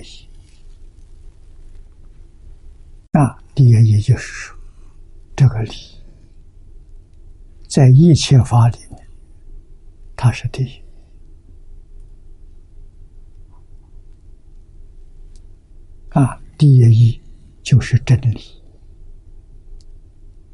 [3.12, 4.54] 啊，第一也就是说，
[5.34, 5.72] 这个理
[7.66, 9.08] 在一切法里面，
[10.14, 10.70] 它是第一。
[16.10, 17.18] 啊，第一
[17.62, 18.42] 就是真理。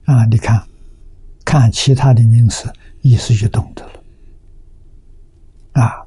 [0.04, 0.64] 啊，你看，
[1.44, 4.04] 看其他的名词，意思就懂得了。
[5.72, 6.06] 啊，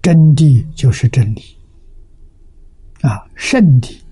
[0.00, 1.42] 真谛就是真理。
[3.00, 4.03] 啊，圣谛。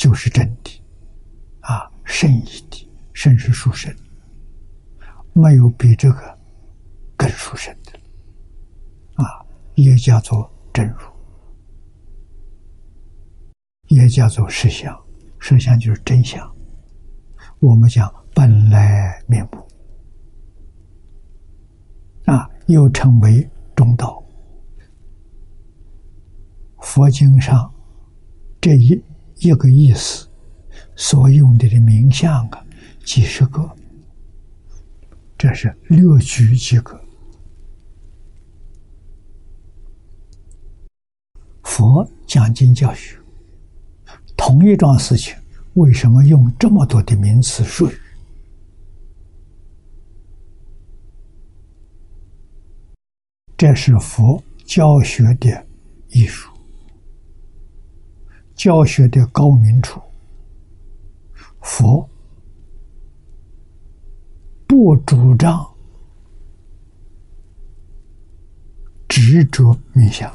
[0.00, 0.80] 就是真谛，
[1.60, 3.94] 啊，圣义谛，圣是殊胜，
[5.34, 6.38] 没有比这个
[7.18, 7.92] 更殊胜的，
[9.22, 9.44] 啊，
[9.74, 11.00] 也叫做真如，
[13.88, 14.98] 也叫做实相，
[15.38, 16.50] 实相就是真相。
[17.58, 19.68] 我们讲本来面目，
[22.24, 23.46] 啊，又称为
[23.76, 24.24] 中道。
[26.80, 27.70] 佛经上
[28.62, 28.98] 这一。
[29.40, 30.28] 一个意思，
[30.96, 32.66] 所用的的名相啊，
[33.04, 33.68] 几十个，
[35.38, 37.00] 这是略举几个。
[41.62, 43.18] 佛讲经教学，
[44.36, 45.34] 同一桩事情，
[45.74, 47.94] 为什么用这么多的名词术语？
[53.56, 55.66] 这是佛教学的
[56.08, 56.49] 艺术。
[58.60, 59.98] 教学的高明处，
[61.62, 62.06] 佛
[64.66, 65.66] 不主张
[69.08, 70.30] 执着冥想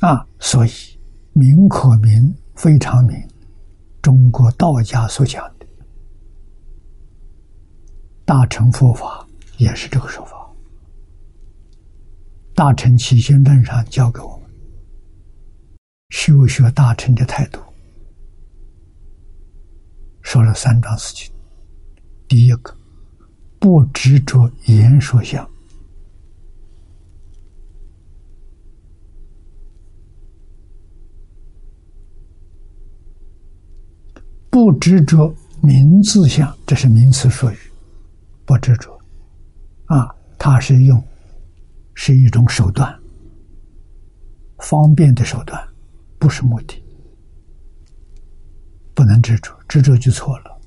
[0.00, 0.70] 啊，所以
[1.32, 3.16] 名可名，非常名。
[4.02, 5.66] 中国道家所讲的
[8.24, 9.24] 大乘佛法
[9.58, 10.36] 也是这个说法，
[12.56, 14.39] 《大乘起心论》上教给我们。
[16.10, 17.60] 修学大乘的态度，
[20.22, 21.32] 说了三桩事情。
[22.28, 22.76] 第一个，
[23.58, 25.44] 不执着言说相；
[34.50, 37.56] 不执着名字相，这是名词术语，
[38.44, 38.96] 不执着。
[39.86, 40.08] 啊，
[40.38, 41.02] 它是用，
[41.94, 42.96] 是一种手段，
[44.58, 45.69] 方便的手段。
[46.20, 46.80] 不是目的，
[48.94, 50.60] 不能执着，执着就错了。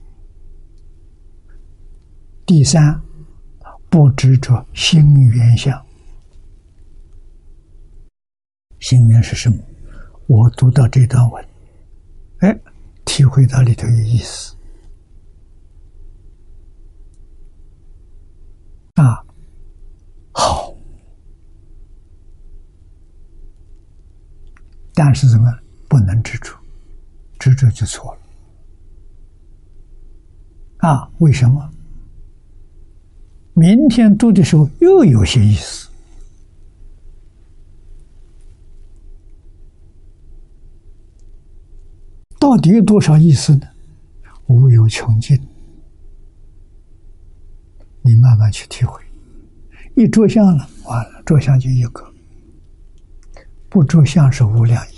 [2.46, 3.00] 第三，
[3.90, 5.86] 不执着心缘相。
[8.80, 9.58] 心缘是什么？
[10.28, 11.48] 我读到这段文，
[12.40, 12.60] 哎，
[13.06, 14.56] 体会到里头有意思
[18.96, 19.24] 啊，
[20.32, 20.63] 好。
[24.94, 25.52] 但是怎么
[25.88, 26.56] 不能执着？
[27.40, 28.20] 执着就错了
[30.78, 31.10] 啊！
[31.20, 31.70] 为什么？
[33.54, 35.90] 明天读的时候又有些意思，
[42.40, 43.68] 到底有多少意思呢？
[44.48, 45.38] 无有穷尽，
[48.02, 49.02] 你慢慢去体会。
[49.96, 52.13] 一着相了，完了，着相就一个。
[53.74, 54.94] 不着相是无量义，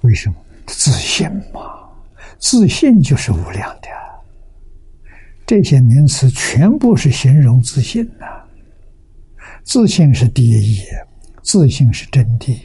[0.00, 0.34] 为什么？
[0.66, 1.86] 自信嘛，
[2.38, 3.88] 自信就是无量的。
[5.46, 8.26] 这些名词全部是形容自信呐。
[9.62, 10.82] 自信是第一义，
[11.42, 12.58] 自信是真谛，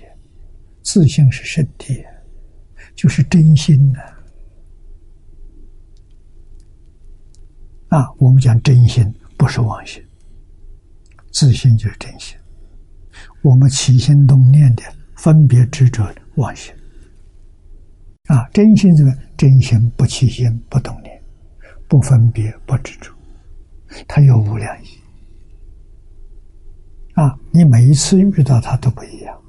[0.81, 2.01] 自信是圣谛，
[2.95, 3.99] 就是真心呐。
[7.89, 10.01] 啊，我们讲真心，不是妄心。
[11.33, 12.37] 自信就是真心。
[13.45, 14.81] 我们起心动念的
[15.15, 16.73] 分别执着妄心
[18.25, 21.21] 啊，真心这个真心不起心不动念，
[21.87, 23.13] 不分别不执着，
[24.07, 24.87] 它有无量义
[27.13, 27.37] 啊！
[27.51, 29.39] 你每一次遇到它都不一样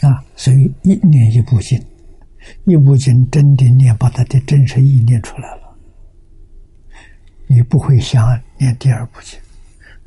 [0.00, 1.82] 啊，所以一念一部经，
[2.66, 5.78] 一部经真的念把它的真实意念出来了，
[7.46, 9.40] 你不会想念第二部经。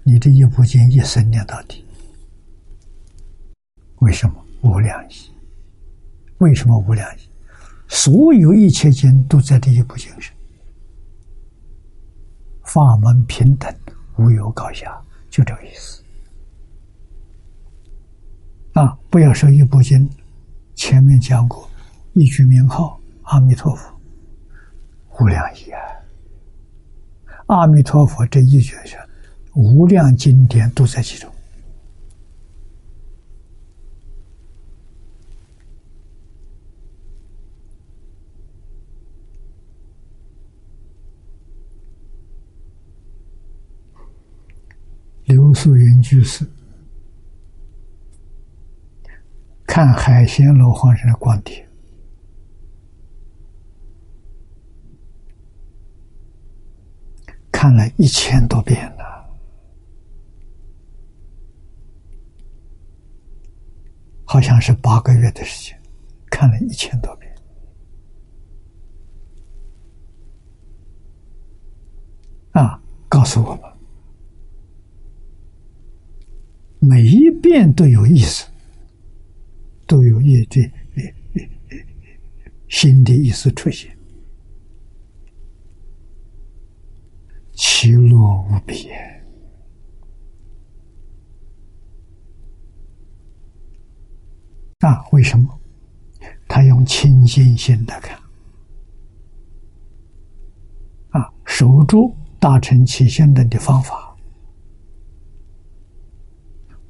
[0.07, 1.84] 你这一部经一生念到底，
[4.02, 5.15] 为什么无量义？
[6.38, 7.22] 为什么无量义？
[7.88, 10.32] 所有一切经都在这一部经上，
[12.65, 13.76] 法门平等，
[14.18, 14.95] 无有高下，
[15.27, 16.03] 就这个意思。
[18.73, 20.07] 啊，不要说一部经，
[20.76, 21.68] 前面讲过
[22.14, 23.91] 一句名号阿弥陀佛，
[25.19, 25.82] 无量义啊！
[27.48, 28.99] 阿弥陀佛这一句是。
[29.56, 31.32] 无量经典都在其中。
[45.23, 46.45] 刘素云居士
[49.65, 51.68] 看海鲜楼皇上的光碟，
[57.52, 59.03] 看了一千多遍了。
[64.35, 65.81] 好像是八个月的时间，
[66.29, 67.33] 看了一千多遍。
[72.51, 73.61] 啊，告诉我们，
[76.79, 78.45] 每一遍都有意思，
[79.87, 80.69] 都有一这
[82.67, 83.97] 新的意思出现，
[87.53, 88.89] 其乐无比。
[94.85, 95.49] 啊，为什么？
[96.47, 98.15] 他用清净心的看，
[101.09, 104.15] 啊，守住大乘起心论的方法，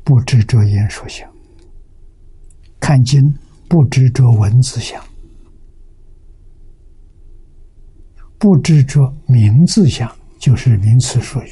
[0.04, 1.26] 不执着言说相，
[2.82, 3.34] 看经
[3.70, 5.02] 不执着文字相，
[8.38, 11.50] 不执着名字相，就是名词术语，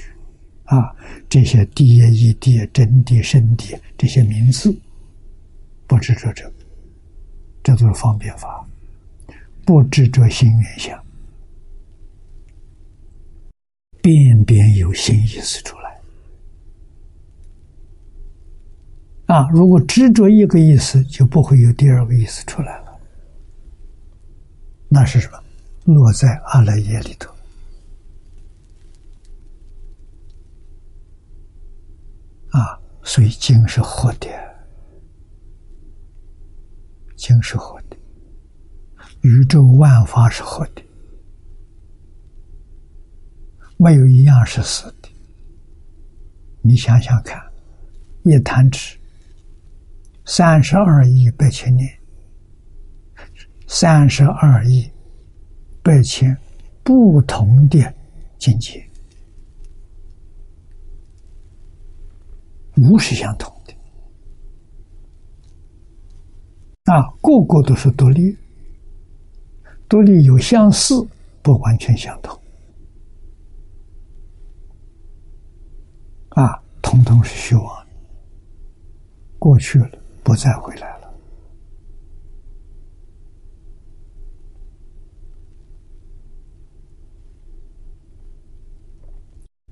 [0.66, 0.94] 啊，
[1.30, 4.78] 这些第一义地真谛圣谛这些名字。
[5.94, 6.52] 不执着这，
[7.62, 8.66] 这都是方便法。
[9.64, 11.00] 不执着心原相，
[14.02, 16.02] 便便有新意思出来。
[19.28, 23.00] 啊，如果执着一个意思，就不会有第二个意思出来了。
[24.90, 25.44] 那是什么？
[25.94, 27.32] 落在阿赖耶里头。
[32.50, 34.53] 啊，所以经是活的。
[37.24, 37.96] 经是好的，
[39.22, 40.84] 宇宙万法是好的，
[43.78, 45.08] 没有一样是死的。
[46.62, 47.42] 你想想看，
[48.24, 48.98] 一弹指，
[50.26, 51.90] 三十二亿八千年，
[53.68, 54.92] 三十二亿
[55.82, 56.38] 八千
[56.84, 57.94] 不同的
[58.38, 58.86] 境界，
[62.76, 63.63] 无是相同。
[66.94, 68.38] 啊，个个都是独立，
[69.90, 71.04] 独立有相似，
[71.42, 72.40] 不完全相同。
[76.30, 77.88] 啊，统统是虚妄，
[79.40, 79.90] 过去了，
[80.22, 81.12] 不再回来了。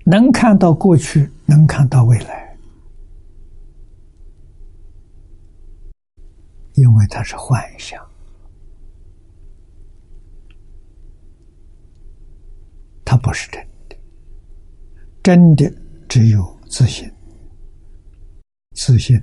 [0.05, 2.50] 能看到过去，能看到未来。
[6.73, 8.03] 因为它是幻象，
[13.03, 13.97] 它不是真的。
[15.23, 15.71] 真的
[16.09, 17.07] 只有自信，
[18.75, 19.21] 自信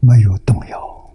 [0.00, 1.14] 没有动摇。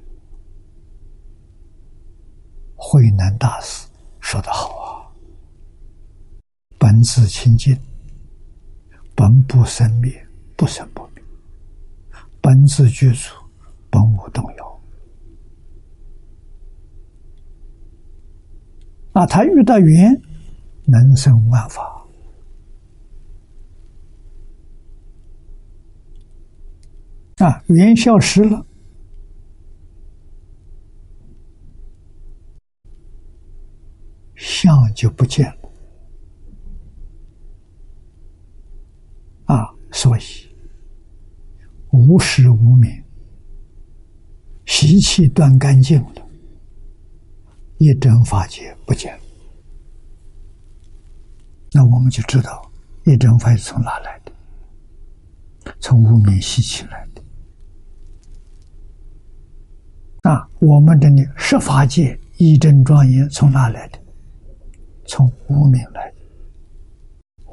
[2.76, 3.88] 慧能大师
[4.20, 5.08] 说的好啊
[6.78, 7.80] ：“本自清净，
[9.16, 11.24] 本不生灭，不生不灭；
[12.42, 13.34] 本自具足，
[13.90, 14.69] 本无动摇。”
[19.20, 20.22] 啊，他遇到缘，
[20.86, 22.08] 能生万法。
[27.40, 28.66] 啊，缘消失了。
[34.38, 35.70] 相就不见了
[39.48, 39.70] 啊！
[39.92, 40.22] 所以
[41.92, 42.90] 无始无明，
[44.66, 46.29] 习气断干净了，
[47.80, 49.18] 一真法界不见。
[51.72, 52.70] 那我们就知道，
[53.06, 54.32] 一真法是从哪来的？
[55.80, 57.24] 从无名习气来的。
[60.30, 64.00] 啊，我们这里十法界一真庄严从哪来的？
[65.06, 66.16] 从无名来的。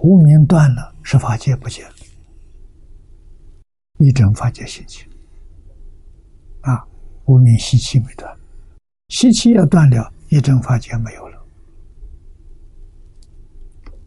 [0.02, 1.94] 无名断了，十法界不见了，
[3.98, 5.06] 一真法界兴起。
[6.62, 6.84] 啊，
[7.26, 8.36] 无名习气没断，
[9.08, 11.46] 习气要断了，一真法界没有了。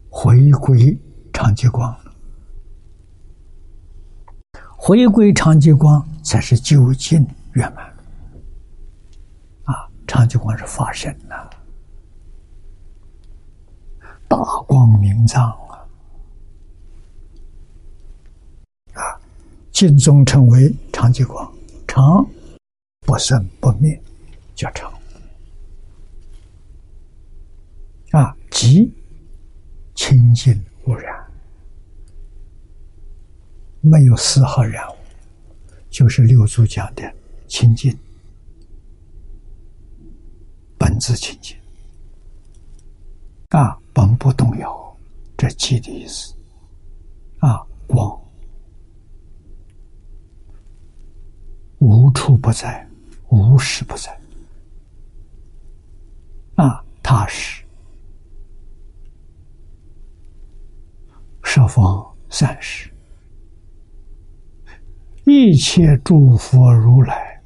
[0.08, 0.98] 回归
[1.32, 1.96] 长寂光，
[4.76, 7.86] 回归长寂光才是究竟圆满。
[9.64, 11.48] 啊，长寂光是法身呐，
[14.28, 14.36] 大
[14.66, 15.86] 光明藏啊！
[18.94, 19.20] 啊，
[19.70, 21.50] 净宗称为长寂光，
[21.86, 22.26] 长
[23.06, 23.98] 不生不灭，
[24.54, 24.92] 叫长。
[28.12, 28.90] 啊，寂。
[29.96, 31.12] 清净无染，
[33.82, 34.96] 没有丝毫染污，
[35.90, 37.12] 就是六祖讲的
[37.48, 37.94] 清净，
[40.78, 41.54] 本自清净，
[43.50, 44.96] 啊，本不动摇，
[45.36, 46.34] 这“寂”的意思，
[47.40, 48.18] 啊，光
[51.78, 52.88] 无处不在，
[53.28, 54.18] 无时不在，
[56.54, 57.62] 啊，踏实。
[61.52, 62.88] 十方三世，
[65.24, 67.42] 一切诸佛如来，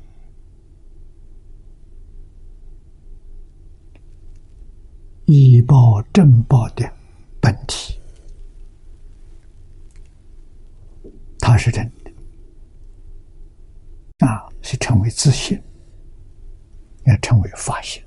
[5.25, 6.87] 以报正报的
[7.41, 7.99] 本体，
[11.39, 12.13] 它是真的。
[14.27, 15.59] 啊，是成为自信，
[17.07, 18.03] 也成为法性。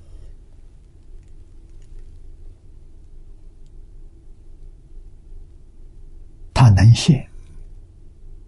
[6.59, 7.27] 它能现，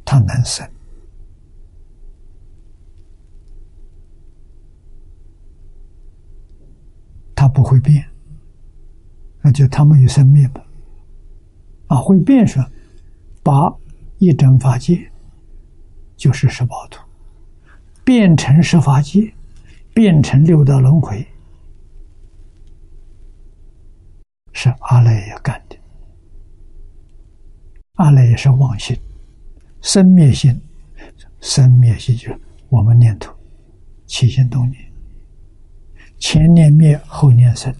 [0.05, 0.69] 它能生，
[7.35, 8.07] 它不会变，
[9.41, 10.63] 那就它没有生命吧？
[11.87, 12.63] 啊，会变是
[13.41, 13.75] 把
[14.19, 15.11] 一真法界，
[16.15, 17.03] 就是十八图，
[18.03, 19.33] 变成十法界，
[19.91, 21.25] 变成六道轮回，
[24.53, 25.78] 是阿赖耶干的。
[27.99, 28.97] 阿赖也是妄心，
[29.81, 30.57] 生灭心，
[31.41, 33.35] 生灭心就是我们念头
[34.05, 34.91] 起心动念，
[36.17, 37.75] 前念灭，后念生，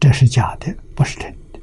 [0.00, 1.60] 这是假的，不是真的。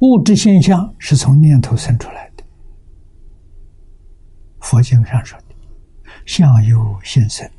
[0.00, 2.44] 物质现象是从念头生出来的，
[4.60, 5.54] 佛经上说的，
[6.26, 7.50] 相由心生。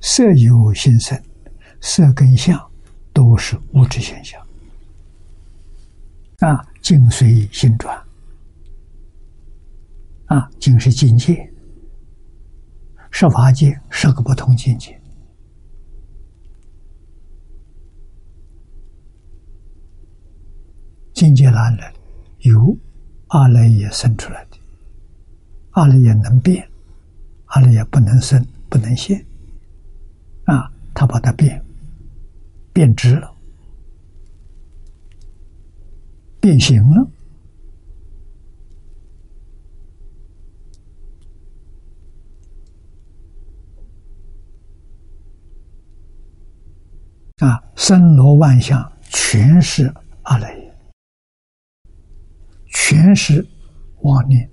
[0.00, 1.20] 色有心生，
[1.80, 2.58] 色跟相
[3.12, 4.40] 都是物质现象。
[6.38, 8.00] 啊，境随心转。
[10.26, 11.52] 啊，境是境界，
[13.10, 14.96] 十法界十个不同境界。
[21.12, 21.92] 境界哪来？
[22.38, 22.74] 由
[23.26, 24.56] 阿赖耶生出来的。
[25.72, 26.66] 阿赖耶能变，
[27.46, 29.22] 阿赖耶不能生，不能现。
[31.00, 31.64] 他把它变
[32.74, 33.34] 变直了，
[36.42, 37.10] 变形了。
[47.38, 49.90] 啊，森罗万象全是
[50.24, 50.78] 阿赖耶，
[52.66, 53.42] 全是
[54.02, 54.50] 妄念。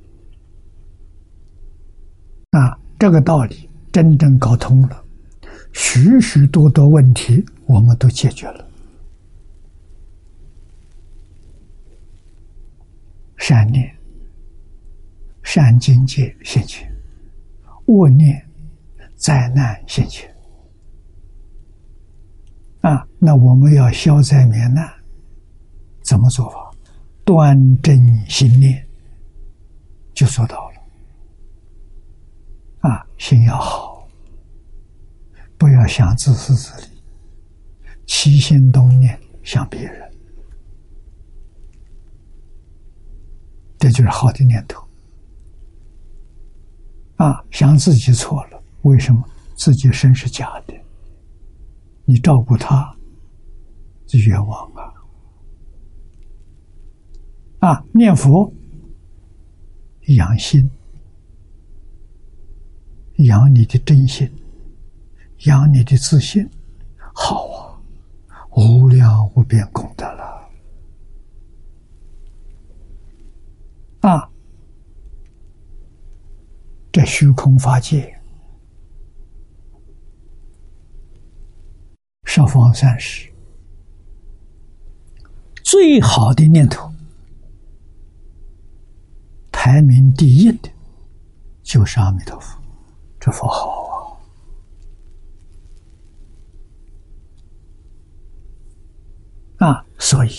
[2.51, 5.06] 啊，这个道理真正搞通了。
[5.77, 8.67] 许许多多问题，我们都解决了。
[13.37, 13.95] 善念、
[15.43, 16.91] 善境界现前，
[17.85, 18.43] 恶念、
[19.17, 20.27] 灾难现前。
[22.81, 24.91] 啊，那我们要消灾免难，
[26.01, 26.71] 怎么做法？
[27.23, 27.95] 端正
[28.27, 28.83] 心念，
[30.15, 30.81] 就做到了。
[32.89, 33.96] 啊，心要好。
[35.57, 36.87] 不要想自私自利，
[38.05, 40.11] 起心动念想别人，
[43.79, 44.85] 这就是好的念头。
[47.15, 50.73] 啊，想自己错了，为什么自己身是假的？
[52.05, 52.95] 你照顾他，
[54.05, 54.93] 是冤枉啊！
[57.59, 58.53] 啊，念佛
[60.09, 60.69] 养心，
[63.15, 64.31] 养你的真心，
[65.45, 66.49] 养你的自信，
[67.13, 67.79] 好啊，
[68.55, 70.49] 无量无边功德了
[74.01, 74.29] 啊！
[76.91, 78.19] 这虚空法界，
[82.23, 83.31] 十方三世
[85.63, 86.91] 最好的念头。
[89.51, 90.69] 排名第一的，
[91.61, 92.57] 就是阿弥陀佛，
[93.19, 94.17] 这佛好
[99.57, 99.67] 啊！
[99.67, 100.29] 啊，所以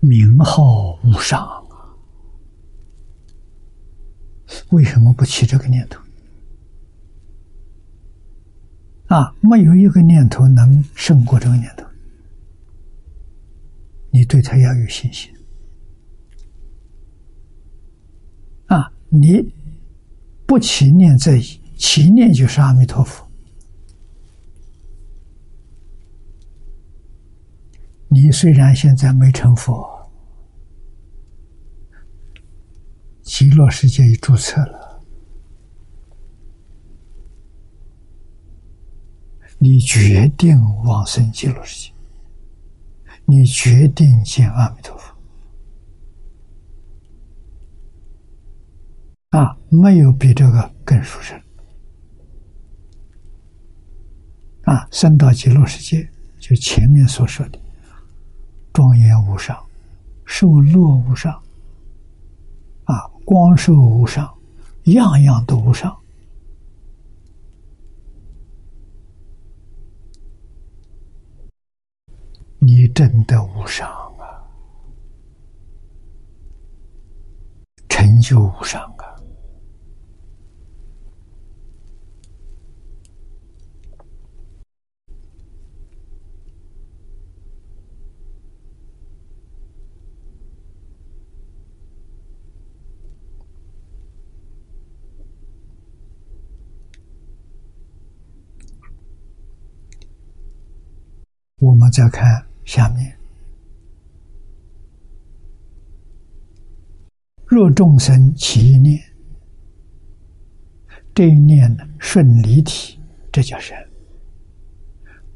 [0.00, 1.88] 名号无上啊！
[4.72, 5.98] 为什么不起这个念头？
[9.06, 11.86] 啊，没有一个念头能胜过这个念头，
[14.10, 15.32] 你对他要有信心。
[18.66, 19.42] 啊你
[20.44, 21.40] 不起念在，
[21.74, 23.26] 起念就是阿弥陀佛。
[28.12, 30.10] 你虽然现在没成佛，
[33.22, 35.00] 极乐世界已注册了，
[39.58, 41.94] 你决定往生极乐世界，
[43.26, 45.14] 你决定见阿弥陀佛。
[49.38, 51.40] 啊，没有比这个更殊胜。
[54.62, 56.10] 啊，生到极乐世界，
[56.40, 57.59] 就前面所说的
[58.72, 59.56] 庄严无上、
[60.24, 61.32] 受乐无上、
[62.84, 64.32] 啊光寿无上，
[64.84, 65.96] 样样都无上。
[72.58, 73.88] 你真的无上
[74.18, 74.24] 啊，
[77.88, 79.08] 成就无上啊。
[101.60, 103.14] 我们再看下面：
[107.44, 108.98] 若众生起一念，
[111.14, 112.98] 这一念呢顺离体，
[113.30, 113.76] 这叫神；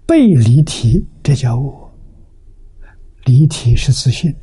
[0.06, 1.92] 背离体，这叫我。
[3.26, 4.34] 离体是自信。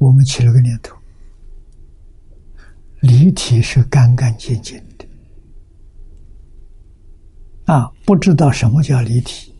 [0.00, 0.96] 我们起了个念头，
[3.02, 4.82] 离体是干干净净。
[7.70, 9.54] 啊，不知道什么叫离体，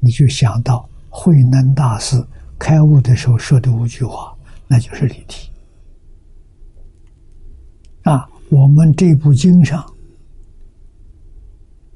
[0.00, 2.20] 你就想到慧能大师
[2.58, 4.36] 开悟的时候说的五句话，
[4.66, 5.48] 那就是离体。
[8.02, 9.86] 啊，我们这部经上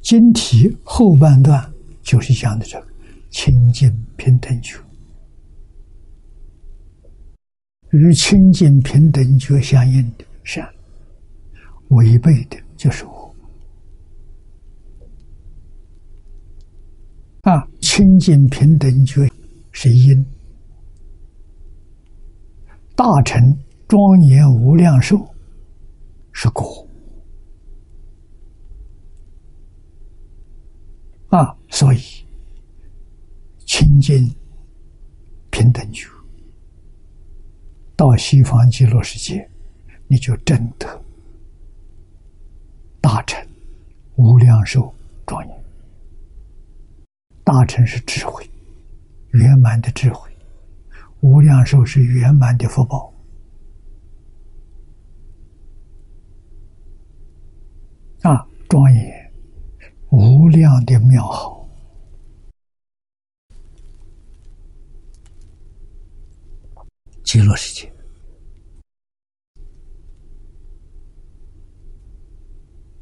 [0.00, 1.68] 经题后半段
[2.02, 2.86] 就是讲的这个
[3.30, 4.78] 清净平等觉，
[7.90, 10.72] 与清净平等觉相应的善，
[11.88, 13.20] 违背的就是我。
[17.42, 19.20] 啊，清净平等觉
[19.70, 20.24] 是因，
[22.96, 23.38] 大乘
[23.86, 25.18] 庄严无量寿
[26.32, 26.88] 是果。
[31.28, 31.98] 啊，所以
[33.66, 34.26] 清净
[35.50, 36.08] 平等觉
[37.94, 39.46] 到西方极乐世界，
[40.08, 40.88] 你就真得
[43.02, 43.46] 大乘
[44.16, 44.90] 无量寿
[45.26, 45.61] 庄严。
[47.44, 48.48] 大乘是智慧，
[49.32, 50.30] 圆满的智慧；
[51.20, 53.12] 无量寿是圆满的福报。
[58.22, 59.32] 啊，庄严
[60.10, 61.68] 无量的妙好，
[67.24, 67.92] 极乐世界。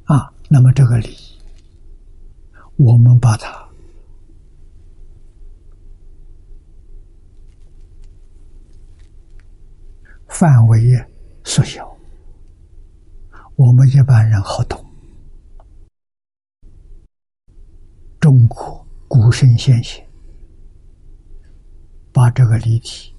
[0.04, 1.14] 啊，那么这个理，
[2.76, 3.69] 我们把它。
[10.40, 10.96] 范围
[11.44, 11.94] 缩小，
[13.56, 14.82] 我们一般人好懂。
[18.18, 20.02] 中国古圣先贤
[22.10, 23.14] 把这个离体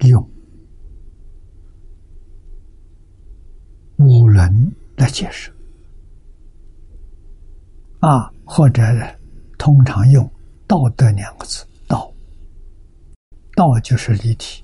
[0.00, 0.22] 用
[3.96, 5.50] 五轮来解释，
[8.00, 8.82] 啊，或者
[9.56, 10.30] 通常用
[10.66, 12.12] 道德两个字，道，
[13.56, 14.62] 道就是离体，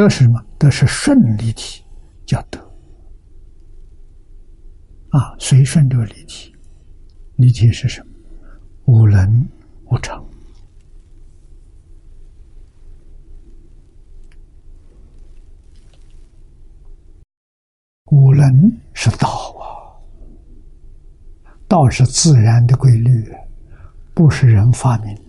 [0.00, 0.42] 德是什么？
[0.58, 1.84] 德是顺离体，
[2.24, 2.58] 叫德。
[5.10, 6.56] 啊，随顺这个离体，
[7.36, 8.10] 离体是什么？
[8.86, 9.46] 无能
[9.90, 10.24] 无常。
[18.06, 19.28] 无能是道
[19.60, 19.68] 啊，
[21.68, 23.30] 道是自然的规律，
[24.14, 25.22] 不是人发明的，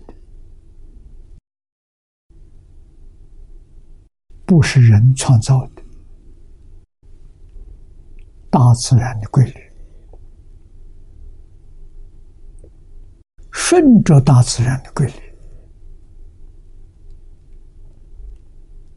[4.52, 5.82] 不是人创造的，
[8.50, 9.72] 大自然的规律，
[13.50, 15.14] 顺着大自然的规律，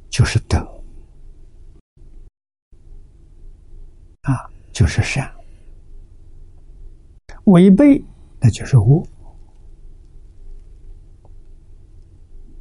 [0.09, 0.57] 就是德。
[4.23, 5.25] 啊，就是善；
[7.45, 8.03] 违背，
[8.41, 9.07] 那就是恶。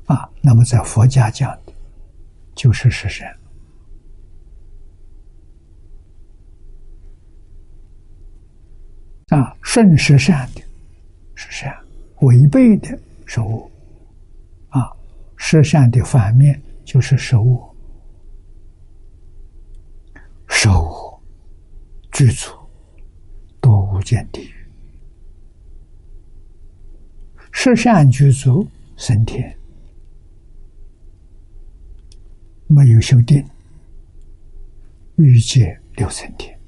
[0.06, 1.58] 啊，那么在佛家讲，
[2.54, 3.28] 就是实善。
[9.28, 10.62] 啊，顺是善的，
[11.34, 11.72] 是善；
[12.20, 13.70] 违背的是恶。
[14.68, 14.90] 啊，
[15.36, 17.74] 实善的反面就是是恶，
[20.48, 21.02] 是恶。
[22.12, 22.52] 具足
[23.60, 24.54] 多无间地狱，
[27.50, 28.64] 十善具足
[28.96, 29.58] 升天，
[32.74, 33.44] 没有修定，
[35.16, 36.58] 欲界六层天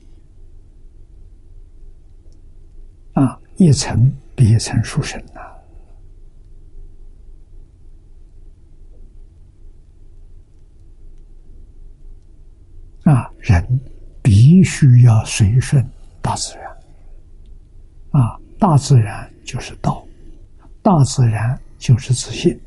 [3.14, 5.40] 啊，一层比一层殊胜呐！
[13.10, 13.80] 啊，人。
[14.28, 15.88] 必须要随顺
[16.20, 16.66] 大自然，
[18.10, 20.04] 啊，大自然就是道，
[20.82, 22.60] 大自然就是自信，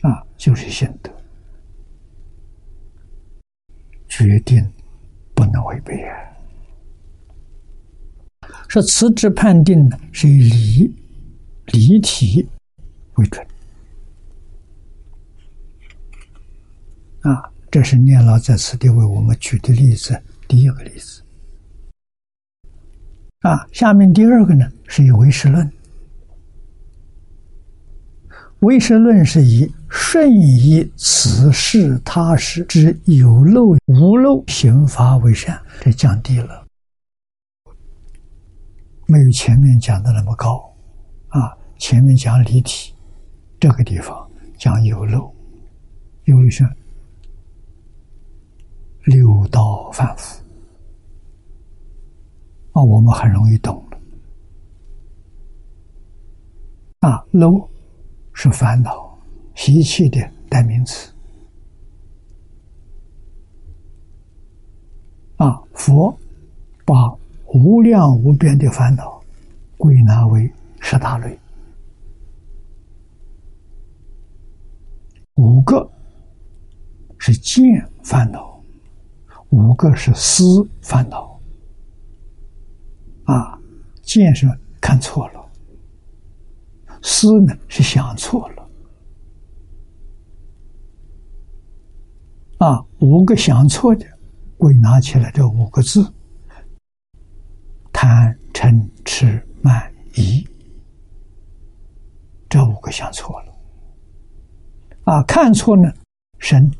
[0.00, 1.12] 啊，就是心德，
[4.16, 4.66] 决定
[5.34, 6.16] 不能违背啊。
[8.66, 10.94] 说辞职判定呢，是以理
[11.66, 12.48] 理体
[13.16, 13.46] 为准，
[17.20, 17.52] 啊。
[17.68, 20.18] 这是念老在此地为我们举的例子，
[20.48, 21.22] 第一个例子。
[23.40, 25.70] 啊，下面第二个呢，是以唯识论。
[28.60, 36.66] 唯识论是以顺以此事他事之有漏无漏刑罚为善，这降低了，
[39.06, 40.62] 没有前面讲的那么高。
[41.28, 42.94] 啊，前面讲离体，
[43.60, 45.32] 这个地方讲有漏，
[46.24, 46.68] 有漏像。
[49.04, 50.42] 六道反复
[52.72, 53.98] 啊，我们很容易懂了。
[57.08, 57.70] 啊，漏
[58.32, 59.05] 是烦恼
[59.56, 61.12] 习气的代名词。
[65.38, 66.16] 啊，佛
[66.84, 66.94] 把
[67.52, 69.20] 无量无边的烦恼
[69.76, 70.48] 归纳为
[70.80, 71.36] 十大类，
[75.34, 75.90] 五个
[77.18, 77.64] 是见
[78.04, 78.54] 烦恼。
[79.50, 81.40] 五个是思烦恼，
[83.24, 83.56] 啊，
[84.02, 84.46] 见是
[84.80, 85.50] 看错了，
[87.00, 88.65] 思呢是想错了，
[92.58, 94.06] 啊，五个想错的
[94.56, 96.12] 归纳起来这五个字：
[97.92, 100.46] 贪、嗔、痴、慢、疑，
[102.48, 103.54] 这五个想错了，
[105.04, 105.92] 啊，看错呢，
[106.38, 106.70] 神。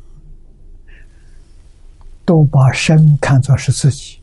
[2.25, 4.19] 都把身看作是自己，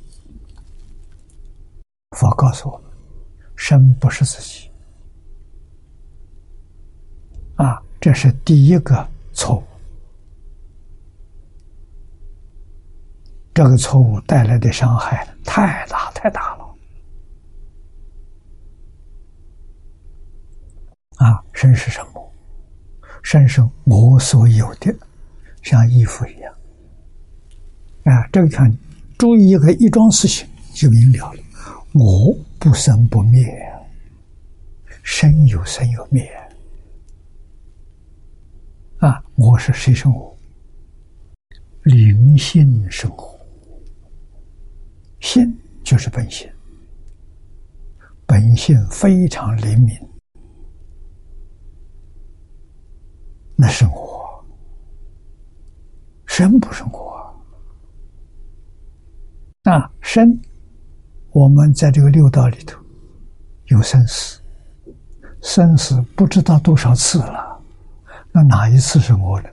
[2.10, 2.90] 佛告诉我们，
[3.56, 4.68] 身不是自己，
[7.56, 9.62] 啊，这是第一个错误。
[13.54, 16.64] 这个错误带来的伤害太大太大了，
[21.18, 22.32] 啊，身是什么？
[23.22, 24.92] 身是我所有的，
[25.62, 26.52] 像衣服一样。
[28.02, 28.76] 啊，这个看，
[29.16, 31.40] 注意一个一桩事情就明了了。
[31.92, 33.46] 我不生不灭，
[35.04, 36.28] 生有生有灭。
[38.98, 40.36] 啊，我是谁生活？
[41.84, 43.33] 灵性生活，
[45.24, 46.46] 心就是本性，
[48.26, 49.96] 本性非常灵敏。
[53.56, 54.44] 那生活，
[56.26, 57.34] 生不生活？
[59.62, 60.38] 啊，身，
[61.30, 62.78] 我们在这个六道里头，
[63.68, 64.38] 有生死，
[65.40, 67.62] 生死不知道多少次了，
[68.30, 69.50] 那哪一次是我的？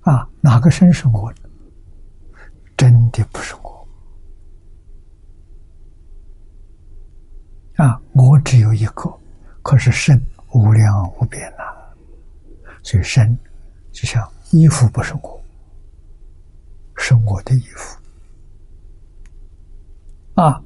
[0.00, 1.48] 啊，哪个身是我的？
[2.76, 3.75] 真的不是我。
[7.76, 9.12] 啊，我只有一个，
[9.62, 10.20] 可是身
[10.52, 11.64] 无量无边呐，
[12.82, 13.36] 所以身
[13.92, 15.42] 就像衣服不是我，
[16.96, 17.98] 是我的衣服。
[20.34, 20.62] 啊，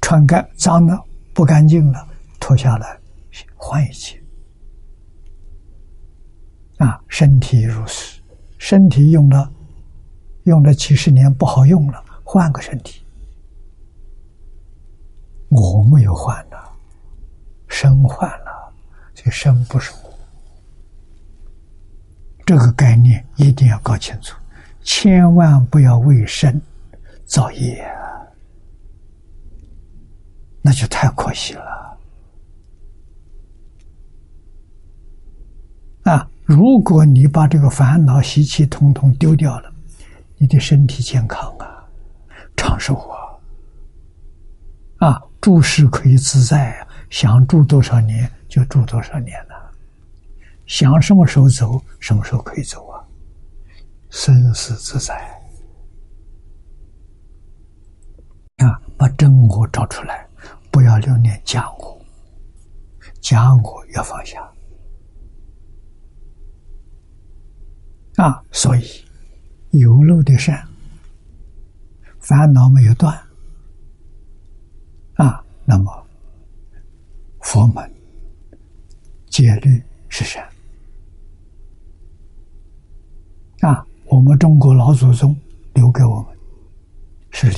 [0.00, 2.06] 穿干脏了不干净了，
[2.38, 2.98] 脱下来
[3.56, 4.22] 换一件。
[6.78, 8.20] 啊，身体如此，
[8.58, 9.52] 身体用了
[10.44, 13.03] 用了几十年不好用了，换个身体。
[15.54, 16.56] 我没有换呢，
[17.68, 18.72] 身换了，
[19.14, 20.12] 这身不是我。
[22.44, 24.36] 这个概念一定要搞清楚，
[24.82, 26.60] 千万不要为身
[27.24, 27.88] 造业。
[30.60, 31.98] 那就太可惜了
[36.04, 36.28] 啊！
[36.44, 39.72] 如果你把这个烦恼习气统统丢掉了，
[40.36, 41.86] 你的身体健康啊，
[42.56, 43.23] 长寿，啊，
[45.44, 49.70] 住世可以自在啊，想住多少年就住多少年了，
[50.64, 53.04] 想什么时候走什么时候可以走啊，
[54.08, 55.14] 生死自在
[58.56, 60.26] 啊，把真我找出来。
[60.72, 62.00] 不要留念假我，
[63.20, 64.40] 假我要放下
[68.16, 68.42] 啊！
[68.50, 68.82] 所以
[69.72, 70.66] 有漏的善，
[72.18, 73.14] 烦恼没有断，
[75.64, 76.06] 那么
[77.40, 77.90] 佛门
[79.26, 80.46] 戒律是善
[83.60, 83.86] 啊！
[84.06, 85.34] 我们中国老祖宗
[85.72, 86.36] 留给我们
[87.30, 87.56] 是礼。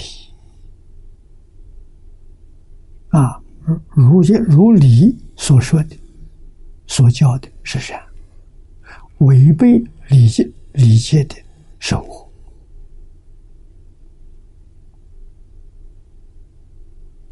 [3.09, 3.43] 啊，
[3.91, 5.99] 如如如理所说的，
[6.87, 8.01] 所教的是善，
[9.19, 11.35] 违背理解理解的
[11.79, 12.31] 是恶。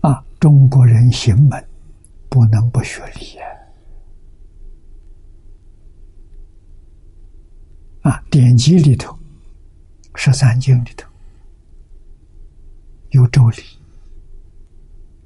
[0.01, 1.66] 啊，中国人行门
[2.28, 3.38] 不能不学礼
[8.02, 8.22] 啊！
[8.30, 9.18] 典籍里头，
[10.16, 11.08] 十三经里头
[13.12, 13.62] 有周礼。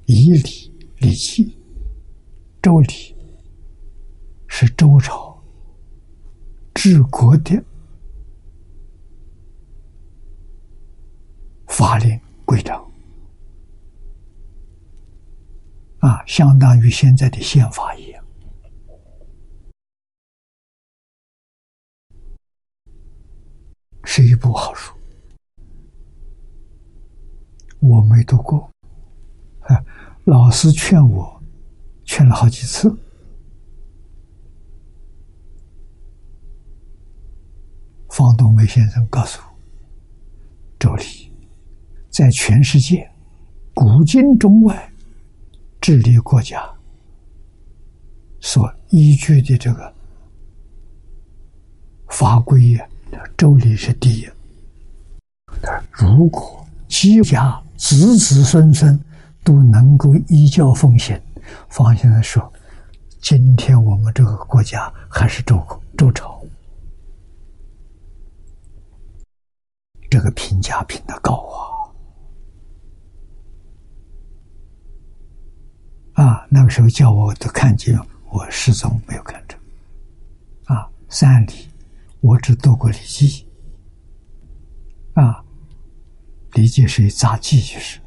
[0.07, 1.59] 以礼礼器，
[2.63, 3.17] 周礼
[4.47, 5.37] 是周朝
[6.75, 7.61] 治国的
[11.67, 12.88] 法令规章
[16.01, 18.25] 啊，相当于现在的宪法一样，
[24.05, 24.95] 是一部好书，
[27.81, 28.71] 我没读过。
[30.25, 31.43] 老师劝我，
[32.05, 32.95] 劝了好几次。
[38.11, 39.59] 方东梅先生告诉我
[40.79, 41.33] ：“周礼
[42.11, 43.11] 在全世界
[43.75, 44.93] 古今中外
[45.81, 46.63] 治理国家
[48.41, 49.93] 所依据的这个
[52.09, 52.89] 法规呀，
[53.37, 54.29] 周礼是第一。
[55.91, 58.99] 如果几家子子孙孙。”
[59.45, 61.19] 都能够依教奉行。
[61.71, 62.53] 方先生说
[63.23, 65.57] ：“今天我们这个国家还是周
[65.97, 66.45] 周朝，
[70.11, 71.78] 这个评价评的高啊！
[76.19, 77.97] 啊，那个时候叫我都看见，
[78.31, 79.57] 我始终没有看着。
[80.65, 81.53] 啊，三礼
[82.21, 83.47] 我只读过《礼记》，
[85.23, 85.45] 啊，
[86.57, 88.01] 《礼记》是一杂记，就是。”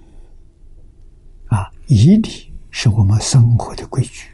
[1.47, 4.27] 啊，仪礼是我们生活的规矩，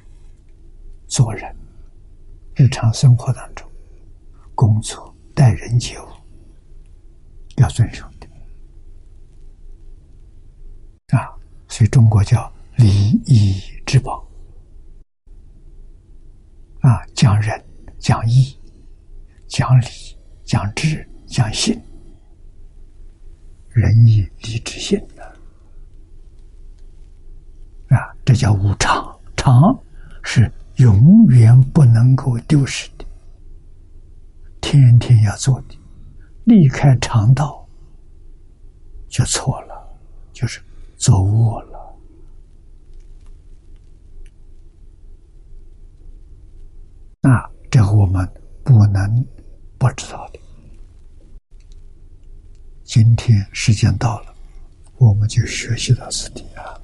[1.06, 1.56] 做人、
[2.56, 3.70] 日常生活当中、
[4.56, 6.08] 工作、待人接物
[7.58, 8.28] 要遵守的。
[11.16, 11.30] 啊，
[11.68, 14.16] 所以中国叫礼仪之邦。
[16.82, 17.60] 啊，讲仁、
[17.98, 18.56] 讲义、
[19.48, 19.86] 讲礼、
[20.44, 21.82] 讲智、讲信，
[23.70, 25.24] 仁义礼智信的。
[27.96, 29.76] 啊，这叫无常，常
[30.22, 33.06] 是永远不能够丢失的，
[34.62, 35.76] 天天要做的。
[36.44, 37.68] 离开常道，
[39.10, 39.98] 就错了，
[40.32, 40.62] 就是
[40.96, 41.77] 走误了。
[47.30, 48.26] 啊，这个我们
[48.64, 49.26] 不能
[49.78, 50.40] 不知道的。
[52.86, 54.34] 今天时间到了，
[54.98, 56.80] 我们就学习到此地啊。